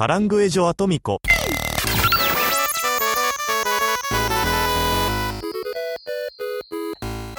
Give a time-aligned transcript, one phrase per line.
[0.00, 1.19] カラングエジョアトミコ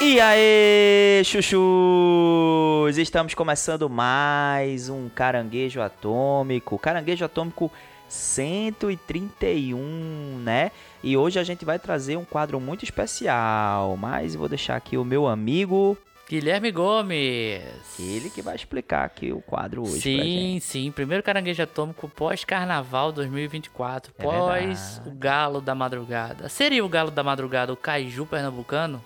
[0.02, 2.98] E aí, chuchus!
[2.98, 6.78] Estamos começando mais um Caranguejo Atômico.
[6.78, 7.72] Caranguejo Atômico
[8.06, 10.72] 131, né?
[11.02, 15.06] E hoje a gente vai trazer um quadro muito especial, mas vou deixar aqui o
[15.06, 15.96] meu amigo,
[16.28, 17.62] Guilherme Gomes.
[17.98, 20.90] ele que vai explicar aqui o quadro hoje pra Sim, sim.
[20.90, 24.12] Primeiro caranguejo atômico pós-carnaval 2024.
[24.18, 25.08] É pós verdade.
[25.08, 26.48] o galo da madrugada.
[26.48, 29.04] Seria o galo da madrugada o Kaiju pernambucano?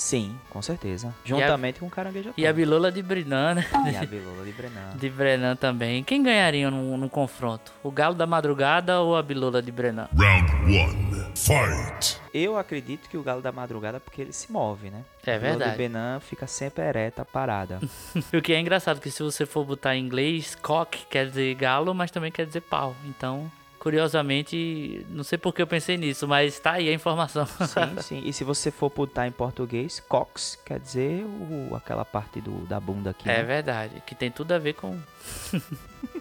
[0.00, 1.14] Sim, com certeza.
[1.22, 2.52] Juntamente com o Caranguejo E a.
[2.54, 3.66] Bilola de Brinan, né?
[3.92, 4.90] E a Bilola de Brenan.
[4.96, 6.02] De Brenan também.
[6.02, 7.70] Quem ganharia no, no confronto?
[7.82, 10.08] O galo da madrugada ou a Bilola de Brenan?
[10.16, 12.18] Round one, fight.
[12.32, 15.02] Eu acredito que o Galo da Madrugada porque ele se move, né?
[15.26, 15.70] É A Bilola verdade.
[15.72, 17.78] de Brenan fica sempre ereta, parada.
[18.32, 21.94] O que é engraçado que se você for botar em inglês, cock quer dizer galo,
[21.94, 22.96] mas também quer dizer pau.
[23.04, 27.46] Então, curiosamente, não sei por que eu pensei nisso, mas tá aí a informação.
[27.46, 28.22] Sim, sim.
[28.26, 32.78] E se você for botar em português, cox quer dizer o, aquela parte do, da
[32.78, 33.28] bunda aqui.
[33.28, 33.42] É né?
[33.42, 34.98] verdade, que tem tudo a ver com.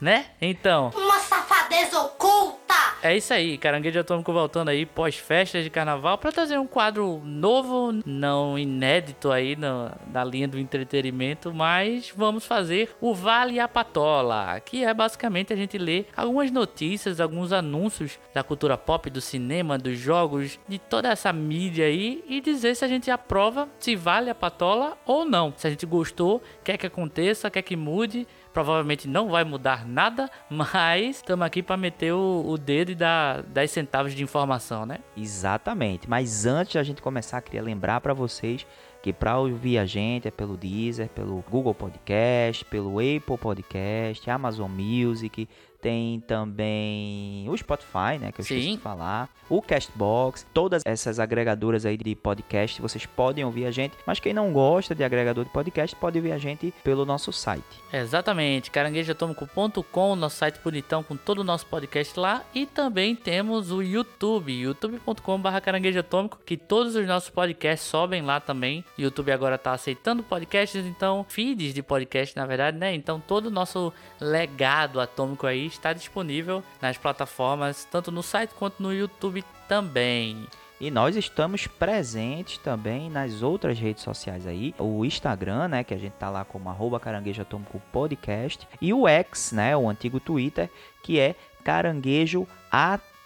[0.00, 0.26] né?
[0.40, 2.56] Então, Uma safadeza oculta!
[3.02, 7.92] é isso aí, Caranguejo Atômico voltando aí pós-festas de carnaval pra trazer um quadro novo,
[8.04, 14.60] não inédito aí na, na linha do entretenimento, mas vamos fazer o Vale a Patola,
[14.60, 19.78] que é basicamente a gente ler algumas notícias, alguns anúncios da cultura pop, do cinema,
[19.78, 24.30] dos jogos, de toda essa mídia aí e dizer se a gente aprova se vale
[24.30, 25.52] a patola ou não.
[25.56, 28.26] Se a gente gostou, quer que aconteça, quer que mude,
[28.56, 33.42] provavelmente não vai mudar nada, mas estamos aqui para meter o, o dedo e dar
[33.42, 35.00] 10 centavos de informação, né?
[35.14, 36.08] Exatamente.
[36.08, 38.66] Mas antes da gente começar, queria lembrar pra vocês
[39.02, 44.70] que pra ouvir a gente é pelo Deezer, pelo Google Podcast, pelo Apple Podcast, Amazon
[44.70, 45.46] Music,
[45.86, 48.74] tem também o Spotify, né, que eu esqueci Sim.
[48.74, 53.94] de falar, o Castbox, todas essas agregadoras aí de podcast, vocês podem ouvir a gente,
[54.04, 57.62] mas quem não gosta de agregador de podcast pode ouvir a gente pelo nosso site.
[57.92, 62.42] Exatamente, caranguejoatômico.com, nosso site bonitão com todo o nosso podcast lá.
[62.52, 68.84] E também temos o YouTube, youtube.com.br caranguejoatômico, que todos os nossos podcasts sobem lá também.
[68.98, 72.92] YouTube agora tá aceitando podcasts, então, feeds de podcast, na verdade, né?
[72.92, 78.82] Então, todo o nosso legado atômico aí está disponível nas plataformas, tanto no site quanto
[78.82, 80.46] no YouTube também.
[80.78, 84.74] E nós estamos presentes também nas outras redes sociais aí.
[84.78, 85.82] O Instagram, né?
[85.82, 88.68] Que a gente tá lá como arroba caranguejo atômico podcast.
[88.80, 89.74] E o X, né?
[89.74, 90.70] O antigo Twitter,
[91.02, 91.34] que é
[91.64, 92.46] caranguejo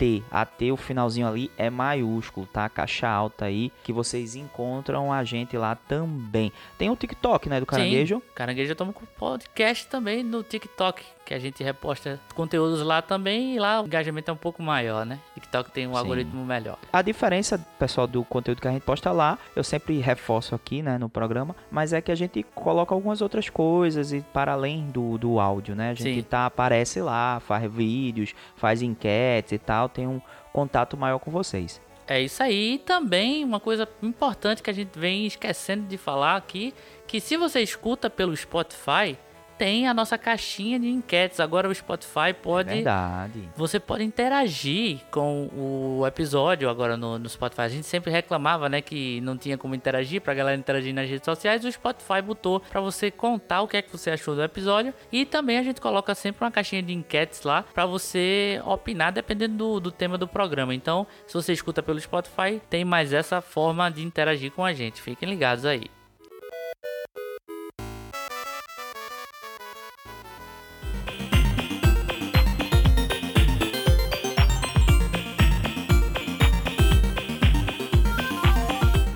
[0.01, 0.23] AT.
[0.31, 2.69] AT, o finalzinho ali é maiúsculo, tá?
[2.69, 6.53] Caixa alta aí, que vocês encontram a gente lá também.
[6.79, 7.61] Tem o TikTok, né?
[7.61, 8.17] Do caranguejo.
[8.17, 13.57] Sim, Caranguejo Atômico podcast também no TikTok, que a gente reposta conteúdos lá também.
[13.57, 15.19] E lá o engajamento é um pouco maior, né?
[15.35, 15.99] TikTok tem um Sim.
[15.99, 16.79] algoritmo melhor.
[16.93, 20.97] A diferença, pessoal, do conteúdo que a gente posta lá, eu sempre reforço aqui, né,
[20.97, 25.19] no programa, mas é que a gente coloca algumas outras coisas e para além do,
[25.19, 25.91] do áudio, né?
[25.91, 26.23] A gente Sim.
[26.23, 30.21] tá, aparece lá, faz vídeos, faz enquetes e tal, tem um
[30.53, 31.81] contato maior com vocês.
[32.07, 32.75] É isso aí.
[32.75, 36.75] E também uma coisa importante que a gente vem esquecendo de falar aqui,
[37.07, 39.17] que se você escuta pelo Spotify,
[39.61, 41.39] tem a nossa caixinha de enquetes.
[41.39, 43.47] Agora o Spotify pode Verdade.
[43.55, 47.61] Você pode interagir com o episódio agora no, no Spotify.
[47.61, 51.27] A gente sempre reclamava, né, que não tinha como interagir pra galera interagir nas redes
[51.27, 51.63] sociais.
[51.63, 55.27] O Spotify botou pra você contar o que é que você achou do episódio e
[55.27, 59.79] também a gente coloca sempre uma caixinha de enquetes lá pra você opinar dependendo do,
[59.79, 60.75] do tema do programa.
[60.75, 65.03] Então, se você escuta pelo Spotify, tem mais essa forma de interagir com a gente.
[65.03, 65.91] Fiquem ligados aí.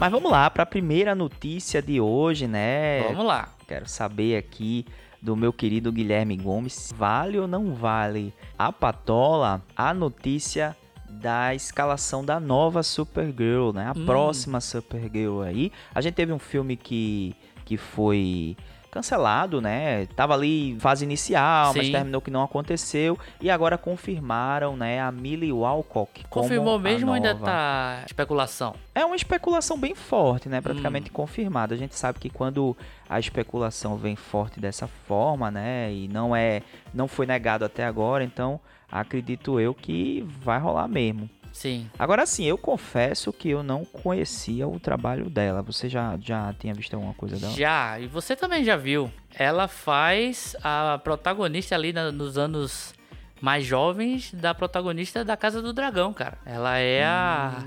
[0.05, 3.05] Mas vamos lá para a primeira notícia de hoje, né?
[3.09, 3.49] Vamos lá.
[3.67, 4.85] Quero saber aqui
[5.23, 10.77] do meu querido Guilherme Gomes, vale ou não vale a patola a notícia
[11.09, 13.87] da escalação da nova Supergirl, né?
[13.87, 14.05] A Hum.
[14.05, 15.73] próxima Supergirl aí.
[15.95, 17.35] A gente teve um filme que,
[17.65, 18.59] que foi
[18.95, 20.07] cancelado, né?
[20.15, 21.93] Tava ali em fase inicial, mas Sim.
[21.93, 27.35] terminou que não aconteceu e agora confirmaram, né, a Millie Walcock Confirmou mesmo ou ainda
[27.35, 28.77] tá especulação?
[28.95, 30.61] É uma especulação bem forte, né?
[30.61, 30.63] Hum.
[30.63, 31.75] Praticamente confirmada.
[31.75, 32.77] A gente sabe que quando
[33.09, 35.93] a especulação vem forte dessa forma, né?
[35.93, 36.63] E não é,
[36.93, 41.29] não foi negado até agora, então acredito eu que vai rolar mesmo.
[41.55, 41.89] Sim.
[41.97, 45.63] Agora sim, eu confesso que eu não conhecia o trabalho dela.
[45.63, 47.53] Você já, já tinha visto alguma coisa dela?
[47.53, 49.09] Já, e você também já viu.
[49.39, 52.93] Ela faz a protagonista ali na- nos anos
[53.41, 56.39] mais jovens da protagonista da Casa do Dragão, cara.
[56.45, 57.63] Ela é a.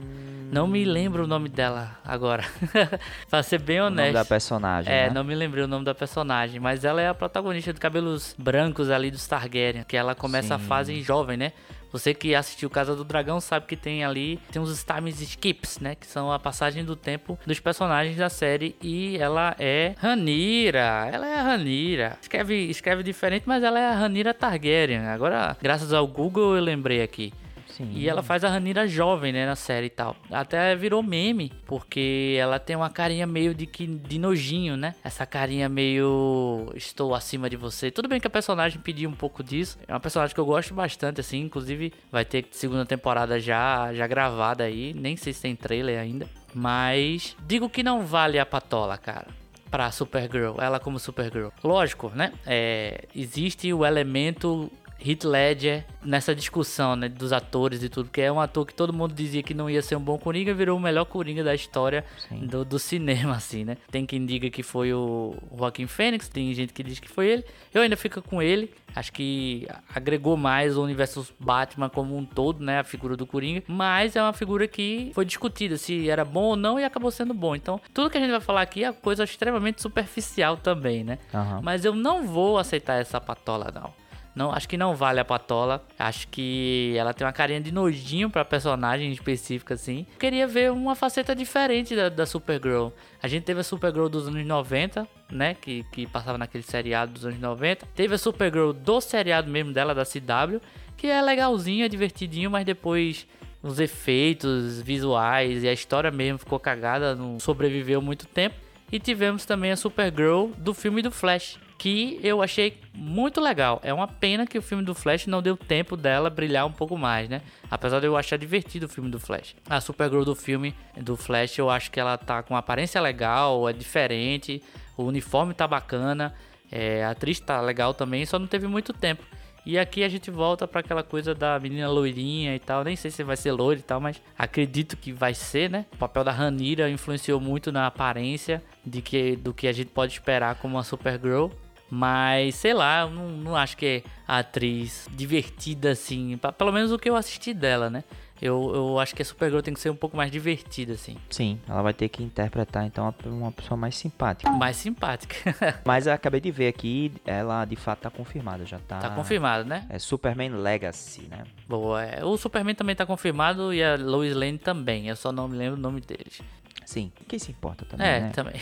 [0.52, 2.44] Não me lembro o nome dela agora.
[3.30, 4.02] pra ser bem O honesto.
[4.08, 5.14] nome da personagem, É, né?
[5.14, 8.90] não me lembrei o nome da personagem, mas ela é a protagonista de cabelos brancos
[8.90, 10.66] ali dos Targaryen, que ela começa a Sim.
[10.66, 11.52] fase jovem, né?
[11.92, 15.96] Você que assistiu Casa do Dragão sabe que tem ali, tem uns time skips, né?
[15.96, 18.76] Que são a passagem do tempo dos personagens da série.
[18.82, 21.10] E ela é Ranira.
[21.12, 22.18] Ela é a Ranira.
[22.22, 25.08] Escreve, escreve diferente, mas ela é a Ranira Targaryen.
[25.08, 27.34] Agora, graças ao Google, eu lembrei aqui.
[27.78, 27.92] Sim.
[27.94, 30.16] E ela faz a Ranira jovem, né, na série e tal.
[30.32, 34.96] Até virou meme, porque ela tem uma carinha meio de, que, de nojinho, né?
[35.04, 37.92] Essa carinha meio estou acima de você.
[37.92, 39.78] Tudo bem que a personagem pediu um pouco disso.
[39.88, 41.42] É uma personagem que eu gosto bastante, assim.
[41.42, 44.94] Inclusive, vai ter segunda temporada já, já gravada aí.
[44.96, 46.28] Nem sei se tem trailer ainda.
[46.56, 49.28] Mas digo que não vale a patola, cara
[49.70, 51.50] pra Supergirl, ela como Supergirl.
[51.62, 52.32] Lógico, né?
[52.46, 54.72] É, existe o elemento
[55.06, 58.94] Heath Ledger nessa discussão, né, dos atores e tudo, porque é um ator que todo
[58.94, 62.04] mundo dizia que não ia ser um bom Coringa, virou o melhor Coringa da história
[62.32, 63.78] do, do cinema, assim, né?
[63.92, 67.46] Tem quem diga que foi o Joaquim Fênix, tem gente que diz que foi ele.
[67.74, 72.64] Eu ainda fico com ele, acho que agregou mais o universo Batman como um todo,
[72.64, 76.44] né, a figura do Coringa, mas é uma figura que foi discutida se era bom
[76.44, 77.56] ou não e acabou sendo bom.
[77.56, 81.20] Então, tudo que a gente vai falar aqui é coisa extremamente superficial também, né?
[81.34, 81.62] Aham.
[81.62, 83.94] Mas eu não vou aceitar essa patola, não.
[84.38, 85.84] Não, acho que não vale a patola.
[85.98, 90.06] Acho que ela tem uma carinha de nojinho pra personagem específica, assim.
[90.20, 92.90] Queria ver uma faceta diferente da, da Supergirl.
[93.20, 95.56] A gente teve a Supergirl dos anos 90, né?
[95.56, 97.88] Que, que passava naquele seriado dos anos 90.
[97.96, 100.62] Teve a Supergirl do seriado mesmo dela, da CW.
[100.96, 103.26] Que é legalzinho, é divertidinho, mas depois
[103.64, 108.56] os efeitos visuais e a história mesmo ficou cagada, não sobreviveu muito tempo.
[108.92, 113.80] E tivemos também a Supergirl do filme do Flash, que eu achei muito legal.
[113.84, 116.98] É uma pena que o filme do Flash não deu tempo dela brilhar um pouco
[116.98, 117.42] mais, né?
[117.70, 119.56] Apesar de eu achar divertido o filme do Flash.
[119.70, 123.70] A Supergirl do filme do Flash, eu acho que ela tá com uma aparência legal,
[123.70, 124.62] é diferente,
[124.96, 126.34] o uniforme tá bacana,
[126.72, 129.24] é, a atriz tá legal também, só não teve muito tempo.
[129.68, 132.86] E aqui a gente volta para aquela coisa da menina loirinha e tal.
[132.86, 135.86] Nem sei se vai ser loira e tal, mas acredito que vai ser, né?
[135.92, 140.14] O papel da Ranira influenciou muito na aparência de que, do que a gente pode
[140.14, 141.50] esperar como uma Supergirl.
[141.90, 146.38] Mas, sei lá, eu não, não acho que é atriz divertida assim.
[146.38, 148.04] pa- Pelo menos o que eu assisti dela, né?
[148.40, 151.18] Eu, eu acho que a Supergirl tem que ser um pouco mais divertida, assim.
[151.28, 154.52] Sim, ela vai ter que interpretar então uma- pessoa mais simpática.
[154.52, 155.36] Mais simpática.
[155.84, 159.00] Mas eu acabei de ver aqui, ela de fato tá confirmada, já tá.
[159.00, 159.88] tá confirmado, né?
[159.90, 161.46] É Superman Legacy, né?
[161.68, 162.04] Boa.
[162.04, 162.24] é.
[162.24, 165.08] O Superman também tá confirmado e a Lois Lane também.
[165.08, 166.40] Eu só não me lembro o nome deles.
[166.88, 168.30] Sim, quem se importa também, É, né?
[168.30, 168.54] também.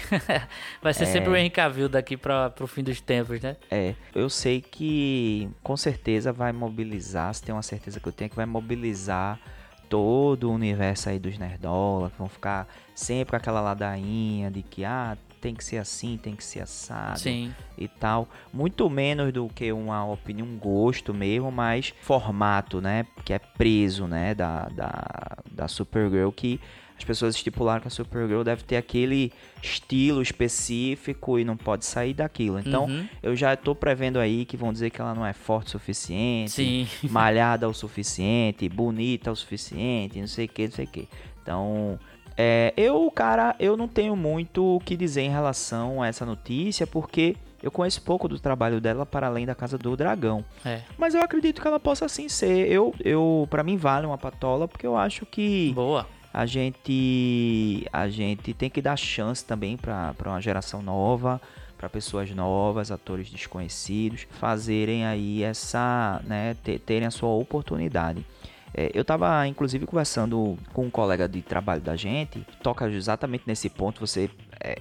[0.81, 3.55] Vai ser sempre o Henry Cavill daqui para pro fim dos tempos, né?
[3.69, 8.27] É, eu sei que com certeza vai mobilizar, se tem uma certeza que eu tenho,
[8.31, 9.39] que vai mobilizar
[9.87, 14.83] todo o universo aí dos nerdola, que vão ficar sempre com aquela ladainha de que,
[14.83, 17.53] ah, tem que ser assim, tem que ser assado Sim.
[17.77, 18.27] e tal.
[18.51, 24.07] Muito menos do que uma opinião, um gosto mesmo, mas formato, né, que é preso,
[24.07, 26.59] né, da, da, da Supergirl, que
[26.97, 29.31] as pessoas estipularam que a Supergirl deve ter aquele
[29.61, 32.59] estilo específico e não pode sair daquilo.
[32.59, 33.07] Então, Uhum.
[33.21, 36.51] eu já tô prevendo aí que vão dizer que ela não é forte o suficiente,
[36.51, 36.87] Sim.
[37.09, 41.07] malhada o suficiente, bonita o suficiente, não sei o que, não sei o que.
[41.41, 41.99] Então,
[42.37, 46.87] é, eu, cara, eu não tenho muito o que dizer em relação a essa notícia,
[46.87, 50.43] porque eu conheço pouco do trabalho dela para além da Casa do Dragão.
[50.63, 50.81] É.
[50.97, 52.71] Mas eu acredito que ela possa sim ser.
[52.71, 56.07] Eu, eu para mim vale uma patola, porque eu acho que Boa.
[56.37, 61.39] A gente a gente tem que dar chance também para uma geração nova,
[61.77, 68.25] para pessoas novas, atores desconhecidos, fazerem aí essa, né, te- terem a sua oportunidade.
[68.73, 73.69] É, eu estava inclusive conversando com um colega de trabalho da gente, toca exatamente nesse
[73.69, 74.29] ponto, você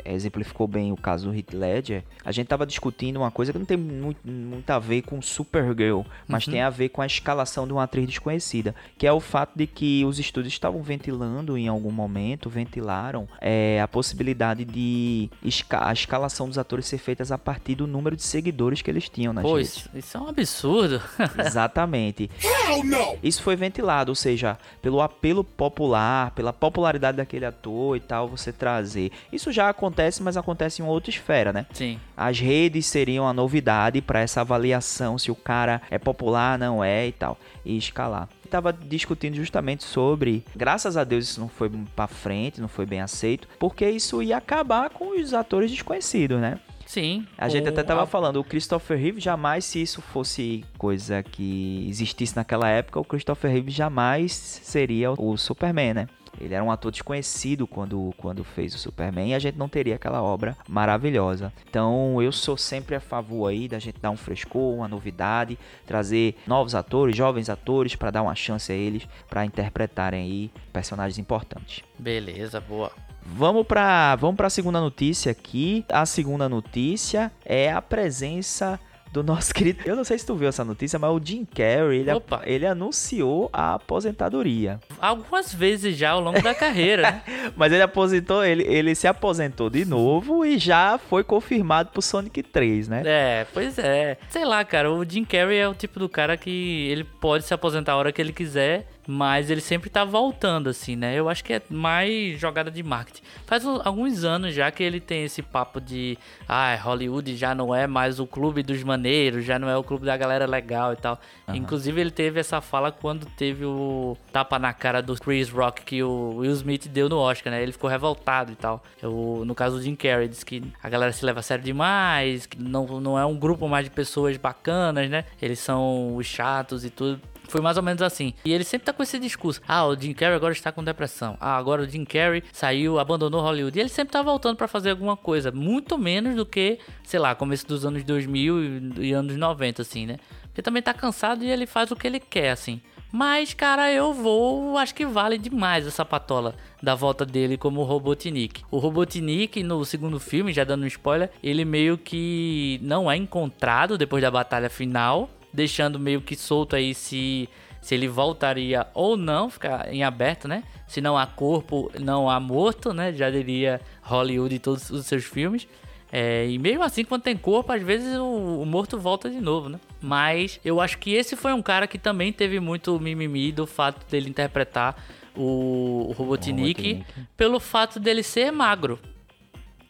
[0.04, 2.02] exemplificou bem o caso do Heath Ledger.
[2.24, 6.02] A gente estava discutindo uma coisa que não tem muito, muito a ver com Supergirl,
[6.28, 9.52] mas tem a ver com a escalação de uma atriz desconhecida, que é o fato
[9.56, 15.88] de que os estúdios estavam ventilando em algum momento, ventilaram é, a possibilidade de esca-
[15.88, 19.32] a escalação dos atores ser feitas a partir do número de seguidores que eles tinham
[19.32, 19.76] nas Pô, redes.
[19.76, 21.00] isso, isso é um absurdo.
[21.46, 22.30] Exatamente.
[22.42, 23.18] Hell no!
[23.22, 28.52] Isso foi ventilado, ou seja, pelo apelo popular, pela popularidade daquele ator e tal, você
[28.52, 29.10] trazer.
[29.32, 31.66] Isso já acontece, mas acontece em outra esfera, né?
[31.72, 31.98] Sim.
[32.16, 37.06] As redes seriam a novidade para essa avaliação se o cara é popular, não é
[37.08, 38.28] e tal, e escalar.
[38.50, 43.00] Tava discutindo justamente sobre, graças a Deus isso não foi para frente, não foi bem
[43.00, 46.58] aceito, porque isso ia acabar com os atores desconhecidos, né?
[46.86, 47.26] Sim.
[47.36, 51.86] A gente até tava a- falando, o Christopher Reeve jamais, se isso fosse coisa que
[51.88, 56.06] existisse naquela época, o Christopher Reeve jamais seria o Superman, né?
[56.40, 59.94] Ele era um ator desconhecido quando, quando fez o Superman e a gente não teria
[59.94, 61.52] aquela obra maravilhosa.
[61.68, 66.36] Então eu sou sempre a favor aí da gente dar um frescor, uma novidade, trazer
[66.46, 71.82] novos atores, jovens atores para dar uma chance a eles para interpretarem aí personagens importantes.
[71.98, 72.92] Beleza, boa.
[73.26, 75.84] Vamos para vamos a segunda notícia aqui.
[75.88, 78.78] A segunda notícia é a presença
[79.14, 79.80] do nosso querido.
[79.86, 82.42] Eu não sei se tu viu essa notícia, mas o Jim Carrey ele, Opa.
[82.44, 84.80] ele anunciou a aposentadoria.
[85.00, 87.22] Algumas vezes já ao longo da carreira, né?
[87.56, 92.42] Mas ele aposentou, ele, ele se aposentou de novo e já foi confirmado pro Sonic
[92.42, 93.02] 3, né?
[93.04, 94.18] É, pois é.
[94.28, 97.54] Sei lá, cara, o Jim Carrey é o tipo do cara que ele pode se
[97.54, 101.14] aposentar a hora que ele quiser, mas ele sempre tá voltando, assim, né?
[101.14, 103.22] Eu acho que é mais jogada de marketing.
[103.46, 106.18] Faz alguns anos já que ele tem esse papo de,
[106.48, 110.06] ah, Hollywood já não é mais o clube dos maneiros, já não é o clube
[110.06, 111.18] da galera legal e tal.
[111.48, 116.02] Inclusive, ele teve essa fala quando teve o tapa na cara do Chris Rock que
[116.02, 117.62] o Will Smith deu no Oscar, né?
[117.62, 118.82] Ele ficou revoltado e tal.
[119.02, 122.46] Eu, no caso do Jim Carrey, disse que a galera se leva a sério demais,
[122.46, 125.24] que não, não é um grupo mais de pessoas bacanas, né?
[125.40, 127.20] Eles são os chatos e tudo.
[127.54, 128.34] Foi mais ou menos assim.
[128.44, 129.60] E ele sempre tá com esse discurso.
[129.68, 131.36] Ah, o Jim Carrey agora está com depressão.
[131.40, 133.78] Ah, agora o Jim Carrey saiu, abandonou Hollywood.
[133.78, 135.52] E ele sempre tá voltando pra fazer alguma coisa.
[135.52, 140.04] Muito menos do que, sei lá, começo dos anos 2000 e, e anos 90, assim,
[140.04, 140.16] né?
[140.46, 142.80] Porque também tá cansado e ele faz o que ele quer, assim.
[143.12, 144.76] Mas, cara, eu vou.
[144.76, 148.64] Acho que vale demais essa patola da volta dele como Robotnik.
[148.68, 153.96] O Robotnik, no segundo filme, já dando um spoiler, ele meio que não é encontrado
[153.96, 157.48] depois da batalha final, deixando meio que solto aí se.
[157.80, 160.64] Se ele voltaria ou não, fica em aberto, né?
[160.86, 163.12] Se não há corpo, não há morto, né?
[163.12, 165.68] Já diria Hollywood e todos os seus filmes.
[166.10, 169.68] É, e mesmo assim, quando tem corpo, às vezes o, o morto volta de novo,
[169.68, 169.78] né?
[170.00, 174.08] Mas eu acho que esse foi um cara que também teve muito mimimi do fato
[174.10, 174.96] dele interpretar
[175.36, 177.04] o, o Robotnik Robotnik.
[177.36, 178.98] pelo fato dele ser magro.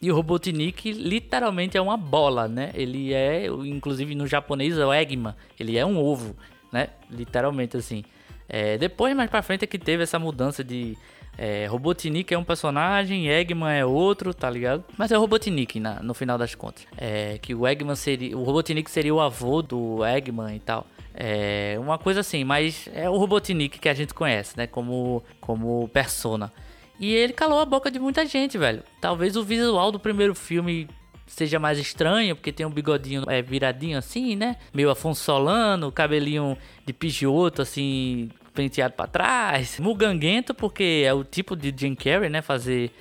[0.05, 2.69] E o Robotnik literalmente é uma bola, né?
[2.75, 5.33] Ele é, inclusive no japonês, é o Eggman.
[5.59, 6.35] Ele é um ovo,
[6.71, 6.89] né?
[7.09, 8.03] Literalmente assim.
[8.47, 10.95] É, depois, mais pra frente, é que teve essa mudança de.
[11.37, 14.83] É, Robotnik é um personagem, Eggman é outro, tá ligado?
[14.97, 16.85] Mas é o Robotnik na- no final das contas.
[16.95, 18.37] É, que o Eggman seria.
[18.37, 20.85] O Robotnik seria o avô do Eggman e tal.
[21.13, 24.67] É uma coisa assim, mas é o Robotnik que a gente conhece, né?
[24.67, 26.53] Como, como persona.
[26.99, 28.83] E ele calou a boca de muita gente, velho.
[29.01, 30.87] Talvez o visual do primeiro filme
[31.27, 34.55] seja mais estranho, porque tem um bigodinho é, viradinho assim, né?
[34.73, 39.79] Meio Afonso Solano, cabelinho de pigioto, assim, penteado pra trás.
[39.79, 42.41] Muganguento, porque é o tipo de Jim Carrey, né?
[42.41, 42.91] Fazer,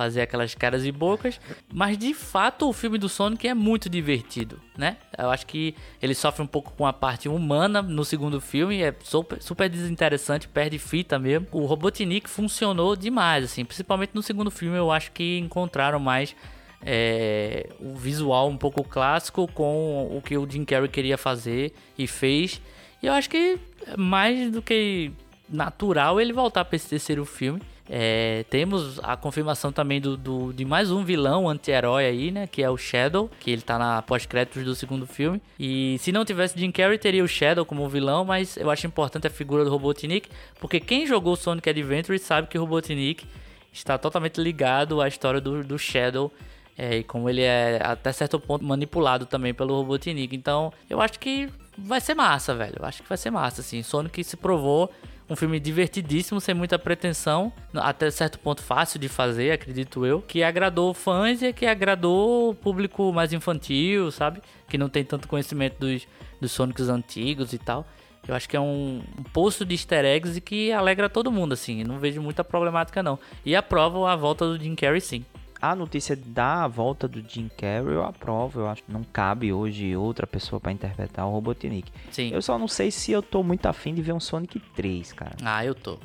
[0.00, 1.38] fazer aquelas caras e bocas.
[1.70, 4.96] Mas, de fato, o filme do Sonic é muito divertido, né?
[5.18, 8.80] Eu acho que ele sofre um pouco com a parte humana no segundo filme.
[8.80, 11.46] É super, super desinteressante, perde fita mesmo.
[11.52, 13.62] O Robotnik funcionou demais, assim.
[13.62, 16.34] Principalmente no segundo filme, eu acho que encontraram mais
[16.80, 22.06] é, o visual um pouco clássico com o que o Jim Carrey queria fazer e
[22.06, 22.58] fez.
[23.02, 23.58] E eu acho que
[23.98, 25.12] mais do que
[25.46, 27.60] natural ele voltar para esse terceiro filme.
[27.92, 32.46] É, temos a confirmação também do, do- de mais um vilão anti-herói aí, né?
[32.46, 35.42] Que é o Shadow, que ele tá na pós-créditos do segundo filme.
[35.58, 39.26] E se não tivesse Jim Carrey, teria o Shadow como vilão, mas eu acho importante
[39.26, 40.28] a figura do Robotnik,
[40.60, 43.26] porque quem jogou Sonic Adventure sabe que o Robotnik
[43.72, 46.32] está totalmente ligado à história do, do Shadow.
[46.78, 50.34] é, e como ele é até certo ponto manipulado também pelo Robotnik.
[50.36, 52.76] Então, eu acho que vai ser massa, velho.
[52.78, 53.82] Eu acho que vai ser massa, assim.
[53.82, 54.90] Sonic se provou
[55.30, 60.42] um filme divertidíssimo, sem muita pretensão, até certo ponto fácil de fazer, acredito eu, que
[60.42, 64.42] agradou fãs e que agradou o público mais infantil, sabe?
[64.68, 66.08] Que não tem tanto conhecimento dos,
[66.40, 67.86] dos Sonics antigos e tal.
[68.26, 71.52] Eu acho que é um, um poço de easter eggs e que alegra todo mundo,
[71.52, 71.84] assim.
[71.84, 73.18] Não vejo muita problemática, não.
[73.46, 75.24] E aprovo a volta do Jim Carrey, sim.
[75.60, 79.94] A notícia da volta do Jim Carrey eu aprovo, eu acho que não cabe hoje
[79.94, 81.92] outra pessoa pra interpretar o Robotnik.
[82.10, 82.30] Sim.
[82.32, 85.36] Eu só não sei se eu tô muito afim de ver um Sonic 3, cara.
[85.44, 85.98] Ah, eu tô.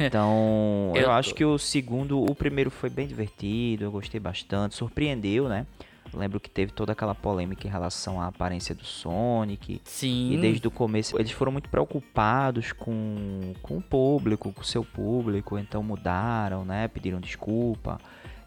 [0.00, 1.34] Então, eu, Eu acho tô.
[1.36, 5.66] que o segundo, o primeiro foi bem divertido, eu gostei bastante, surpreendeu, né?
[6.12, 9.80] Lembro que teve toda aquela polêmica em relação à aparência do Sonic.
[9.84, 10.32] Sim.
[10.32, 14.84] E desde o começo eles foram muito preocupados com, com o público, com o seu
[14.84, 16.88] público, então mudaram, né?
[16.88, 17.98] Pediram desculpa.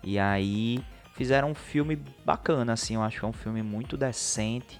[0.04, 4.80] E aí fizeram um filme bacana, assim, eu acho que é um filme muito decente,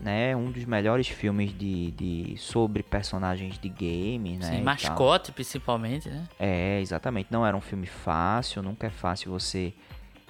[0.00, 0.34] né?
[0.34, 4.56] Um dos melhores filmes de, de sobre personagens de game, né?
[4.56, 6.24] Sim, mascote, principalmente, né?
[6.38, 7.28] É, exatamente.
[7.30, 9.72] Não era um filme fácil, nunca é fácil você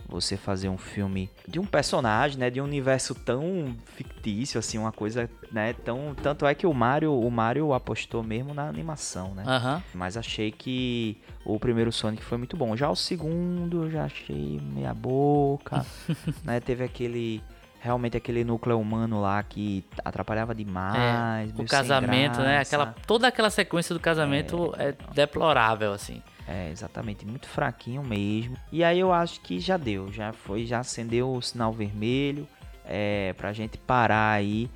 [0.09, 4.92] você fazer um filme de um personagem, né, de um universo tão fictício assim, uma
[4.92, 9.42] coisa, né, tão tanto é que o Mario, o Mario apostou mesmo na animação, né?
[9.45, 9.83] Aham.
[9.92, 12.76] Mas achei que o primeiro Sonic foi muito bom.
[12.76, 15.86] Já o segundo eu já achei meia boca,
[16.44, 16.58] né?
[16.58, 17.42] Teve aquele
[17.78, 22.58] realmente aquele núcleo humano lá que atrapalhava demais, É, o casamento, né?
[22.58, 26.20] Aquela, toda aquela sequência do casamento é, deplorável, assim.
[26.48, 28.56] É, exatamente, muito fraquinho mesmo.
[28.72, 32.48] E aí eu acho que já deu, já foi, já acendeu o sinal vermelho
[32.84, 34.68] é, pra gente parar aí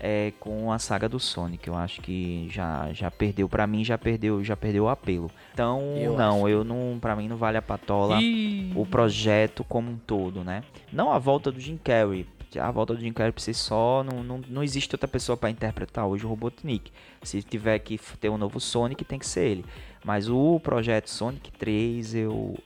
[0.00, 1.68] é, com a saga do Sonic.
[1.68, 5.30] Eu acho que já, já perdeu, pra mim já perdeu, já perdeu o apelo.
[5.52, 9.90] Então, Eu não, eu não, pra mim não vale a patola Ih, o projeto como
[9.90, 10.62] um todo, né?
[10.92, 12.26] Não a volta do Jim Carrey.
[12.58, 15.50] A volta do Jim Carrey por si só, não, não, não existe outra pessoa pra
[15.50, 16.90] interpretar hoje o Robotnik.
[17.22, 19.64] Se tiver que ter um novo Sonic, tem que ser ele.
[20.04, 22.56] Mas o projeto Sonic 3, eu,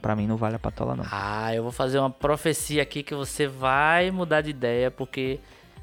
[0.00, 1.04] pra mim não vale a patola não.
[1.10, 5.40] Ah, eu vou fazer uma profecia aqui que você vai mudar de ideia, porque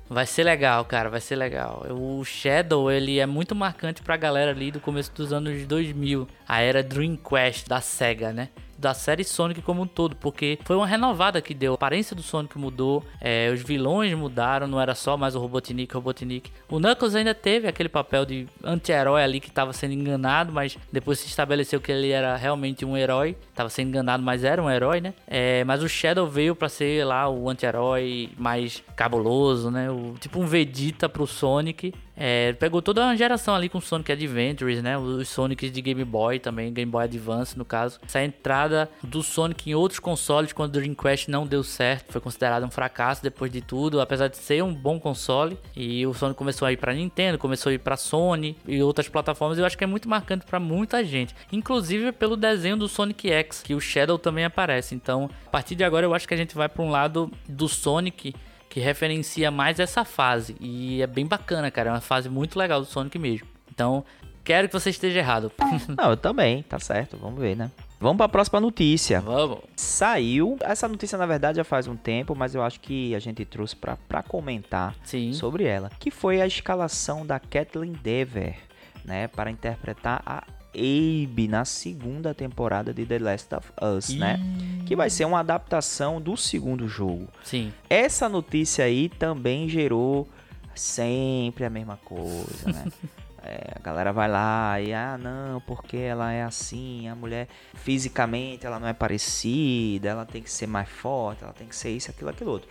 [0.10, 1.86] vai ser legal, cara, vai ser legal.
[1.92, 6.62] O Shadow, ele é muito marcante pra galera ali do começo dos anos 2000, a
[6.62, 8.50] era Dream Quest da SEGA, né?
[8.80, 11.74] Da série Sonic como um todo, porque foi uma renovada que deu.
[11.74, 15.94] A aparência do Sonic mudou, é, os vilões mudaram, não era só mais o Robotnik,
[15.94, 16.50] Robotnik.
[16.70, 21.20] O Knuckles ainda teve aquele papel de anti-herói ali que estava sendo enganado, mas depois
[21.20, 23.36] se estabeleceu que ele era realmente um herói.
[23.54, 25.14] Tava sendo enganado, mas era um herói, né?
[25.28, 29.92] É, mas o Shadow veio pra ser lá o anti-herói mais cabuloso, né?
[29.92, 31.94] O, tipo um Vegeta pro Sonic.
[32.20, 34.98] É, pegou toda uma geração ali com Sonic Adventures, né?
[34.98, 37.98] Os Sonics de Game Boy também, Game Boy Advance no caso.
[38.06, 42.20] Essa entrada do Sonic em outros consoles quando o Dream Quest não deu certo, foi
[42.20, 45.58] considerado um fracasso depois de tudo, apesar de ser um bom console.
[45.74, 49.08] E o Sonic começou a ir pra Nintendo, começou a ir pra Sony e outras
[49.08, 49.58] plataformas.
[49.58, 53.64] Eu acho que é muito marcante pra muita gente, inclusive pelo desenho do Sonic X,
[53.64, 54.94] que o Shadow também aparece.
[54.94, 57.70] Então, a partir de agora eu acho que a gente vai pra um lado do
[57.70, 58.34] Sonic
[58.70, 60.56] que referencia mais essa fase.
[60.60, 61.90] E é bem bacana, cara.
[61.90, 63.48] É uma fase muito legal do Sonic mesmo.
[63.70, 64.06] Então,
[64.44, 65.52] quero que você esteja errado.
[65.98, 67.72] Não, eu também, tá certo, vamos ver, né?
[68.00, 69.20] Vamos pra próxima notícia.
[69.20, 69.60] Vamos.
[69.76, 73.44] Saiu, essa notícia na verdade já faz um tempo, mas eu acho que a gente
[73.44, 75.34] trouxe pra, pra comentar Sim.
[75.34, 78.56] sobre ela, que foi a escalação da Kathleen Dever,
[79.04, 84.40] né, para interpretar a Abe na segunda temporada de The Last of Us, né?
[84.86, 87.28] Que vai ser uma adaptação do segundo jogo.
[87.44, 87.74] Sim.
[87.90, 90.28] Essa notícia aí também gerou
[90.76, 92.86] sempre a mesma coisa, né?
[93.42, 98.66] É, a galera vai lá e, ah, não, porque ela é assim, a mulher fisicamente
[98.66, 102.12] ela não é parecida, ela tem que ser mais forte, ela tem que ser isso,
[102.12, 102.68] aquilo, aquilo outro.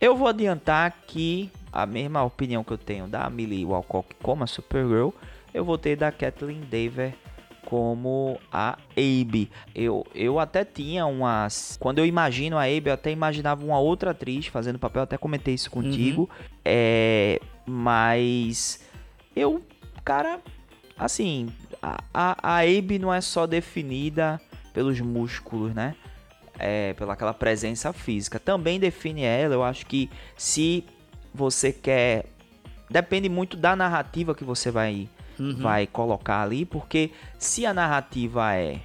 [0.00, 4.46] Eu vou adiantar que a mesma opinião que eu tenho da Millie Walcock como a
[4.46, 5.10] Supergirl,
[5.52, 7.14] eu vou ter da Kathleen Dever
[7.64, 9.50] como a Abe.
[9.74, 11.76] Eu, eu até tinha umas.
[11.80, 15.54] Quando eu imagino a Abe, eu até imaginava uma outra atriz fazendo papel, até comentei
[15.54, 16.28] isso contigo.
[16.64, 18.80] É, mas
[19.34, 19.62] eu,
[20.04, 20.40] cara,
[20.98, 21.48] assim,
[21.82, 24.40] a, a, a Abe não é só definida
[24.72, 25.94] pelos músculos, né?
[26.58, 28.38] É, pela aquela presença física.
[28.38, 29.54] Também define ela.
[29.54, 30.84] Eu acho que se
[31.32, 32.26] você quer.
[32.90, 35.08] Depende muito da narrativa que você vai
[35.40, 35.56] Uhum.
[35.56, 38.80] vai colocar ali, porque se a narrativa é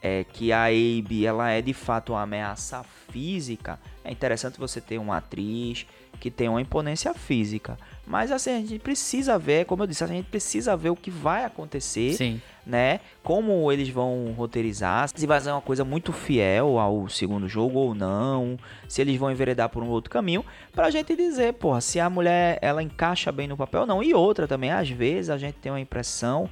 [0.00, 4.96] é que a Abe ela é de fato uma ameaça física, é interessante você ter
[4.96, 5.86] uma atriz
[6.20, 7.76] que tem uma imponência física.
[8.08, 11.10] Mas assim, a gente precisa ver, como eu disse, a gente precisa ver o que
[11.10, 12.40] vai acontecer, Sim.
[12.66, 13.00] né?
[13.22, 17.94] Como eles vão roteirizar, se vai ser uma coisa muito fiel ao segundo jogo ou
[17.94, 20.42] não, se eles vão enveredar por um outro caminho,
[20.72, 24.02] pra gente dizer, porra, se a mulher ela encaixa bem no papel ou não.
[24.02, 26.48] E outra também, às vezes a gente tem uma impressão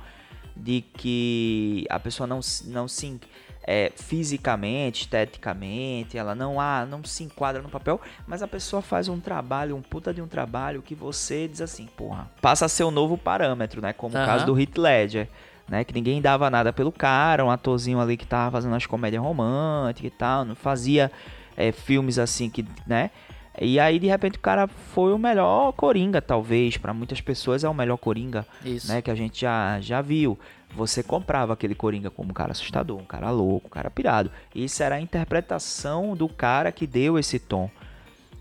[0.55, 3.19] de que a pessoa não, se- não se
[3.67, 9.09] é, fisicamente, esteticamente, ela não ah, não se enquadra no papel, mas a pessoa faz
[9.09, 12.85] um trabalho, um puta de um trabalho que você diz assim, porra, passa a ser
[12.85, 13.93] o novo parâmetro, né?
[13.93, 14.27] Como o Aham.
[14.27, 15.29] caso do Heath Ledger,
[15.69, 15.83] né?
[15.83, 20.13] Que ninguém dava nada pelo cara, um atorzinho ali que tava fazendo as comédias românticas
[20.13, 21.11] e tal, não fazia
[21.57, 23.11] é, filmes assim que, né?
[23.61, 27.69] E aí de repente o cara foi o melhor Coringa, talvez, Pra muitas pessoas é
[27.69, 28.89] o melhor Coringa Isso.
[28.89, 30.39] né, que a gente já, já viu.
[30.75, 34.31] Você comprava aquele Coringa como um cara assustador, um cara louco, um cara pirado.
[34.55, 37.71] Isso era a interpretação do cara que deu esse tom.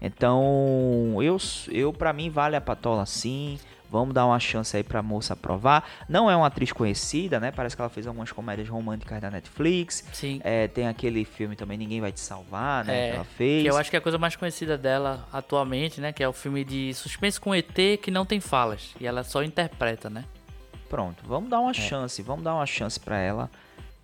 [0.01, 1.37] Então, eu,
[1.69, 3.57] eu para mim vale a patola sim.
[3.89, 5.87] Vamos dar uma chance aí pra moça provar.
[6.09, 7.51] Não é uma atriz conhecida, né?
[7.51, 10.03] Parece que ela fez algumas comédias românticas da Netflix.
[10.11, 10.41] Sim.
[10.43, 13.07] É, tem aquele filme também Ninguém Vai Te Salvar, né?
[13.07, 13.63] É, que ela fez.
[13.63, 16.11] Que eu acho que é a coisa mais conhecida dela atualmente, né?
[16.11, 18.93] Que é o filme de suspense com ET que não tem falas.
[18.99, 20.25] E ela só interpreta, né?
[20.95, 23.51] Pronto, vamos dar uma chance, vamos dar uma chance pra ela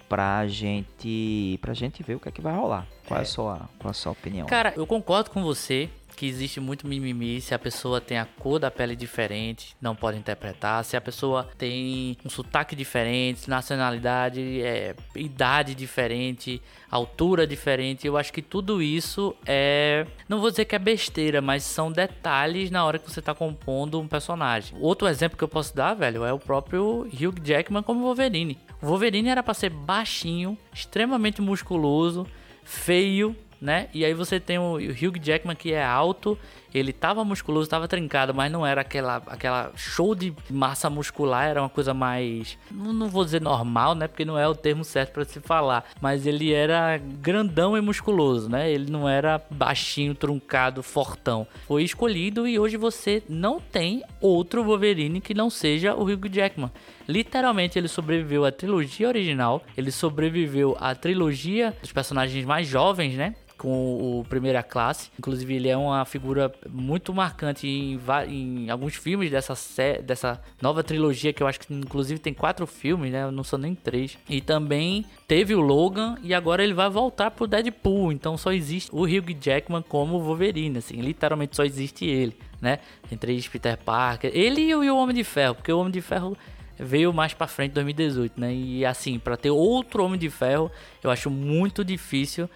[0.10, 2.86] pra gente, pra gente ver o que é que vai rolar.
[3.08, 4.46] Qual é a sua, qual é a sua opinião?
[4.46, 8.60] Cara, eu concordo com você que existe muito mimimi se a pessoa tem a cor
[8.60, 10.84] da pele diferente, não pode interpretar.
[10.84, 18.32] Se a pessoa tem um sotaque diferente, nacionalidade, é, idade diferente, altura diferente, eu acho
[18.32, 20.06] que tudo isso é.
[20.28, 24.00] Não vou dizer que é besteira, mas são detalhes na hora que você tá compondo
[24.00, 24.78] um personagem.
[24.80, 28.58] Outro exemplo que eu posso dar, velho, é o próprio Hugh Jackman como Wolverine.
[28.82, 32.28] O Wolverine era pra ser baixinho, extremamente musculoso,
[32.63, 33.88] feio, né?
[33.93, 36.38] E aí você tem o Hugh Jackman que é alto,
[36.74, 41.62] ele tava musculoso, tava trincado, mas não era aquela, aquela show de massa muscular, era
[41.62, 44.08] uma coisa mais, não, não vou dizer normal, né?
[44.08, 48.50] Porque não é o termo certo para se falar, mas ele era grandão e musculoso,
[48.50, 48.71] né?
[48.71, 51.45] Ele não era baixinho, truncado, fortão.
[51.67, 56.71] Foi escolhido e hoje você não tem outro Wolverine que não seja o Hugh Jackman.
[57.08, 63.36] Literalmente ele sobreviveu à trilogia original, ele sobreviveu à trilogia dos personagens mais jovens, né?
[63.62, 65.12] Com o Primeira Classe.
[65.19, 69.54] Inclusive, ele é uma figura muito marcante em, em alguns filmes dessa,
[70.02, 73.30] dessa nova trilogia, que eu acho que inclusive tem quatro filmes, né?
[73.30, 74.17] Não são nem três.
[74.28, 78.12] E também teve o Logan e agora ele vai voltar pro Deadpool.
[78.12, 82.80] Então só existe o Hugh Jackman como Wolverine, assim, literalmente só existe ele, né?
[83.08, 86.36] Tem três Peter Parker, ele e o Homem de Ferro, porque o Homem de Ferro
[86.80, 88.52] veio mais para frente 2018, né?
[88.52, 90.71] E assim, para ter outro Homem de Ferro,
[91.04, 92.50] eu acho muito difícil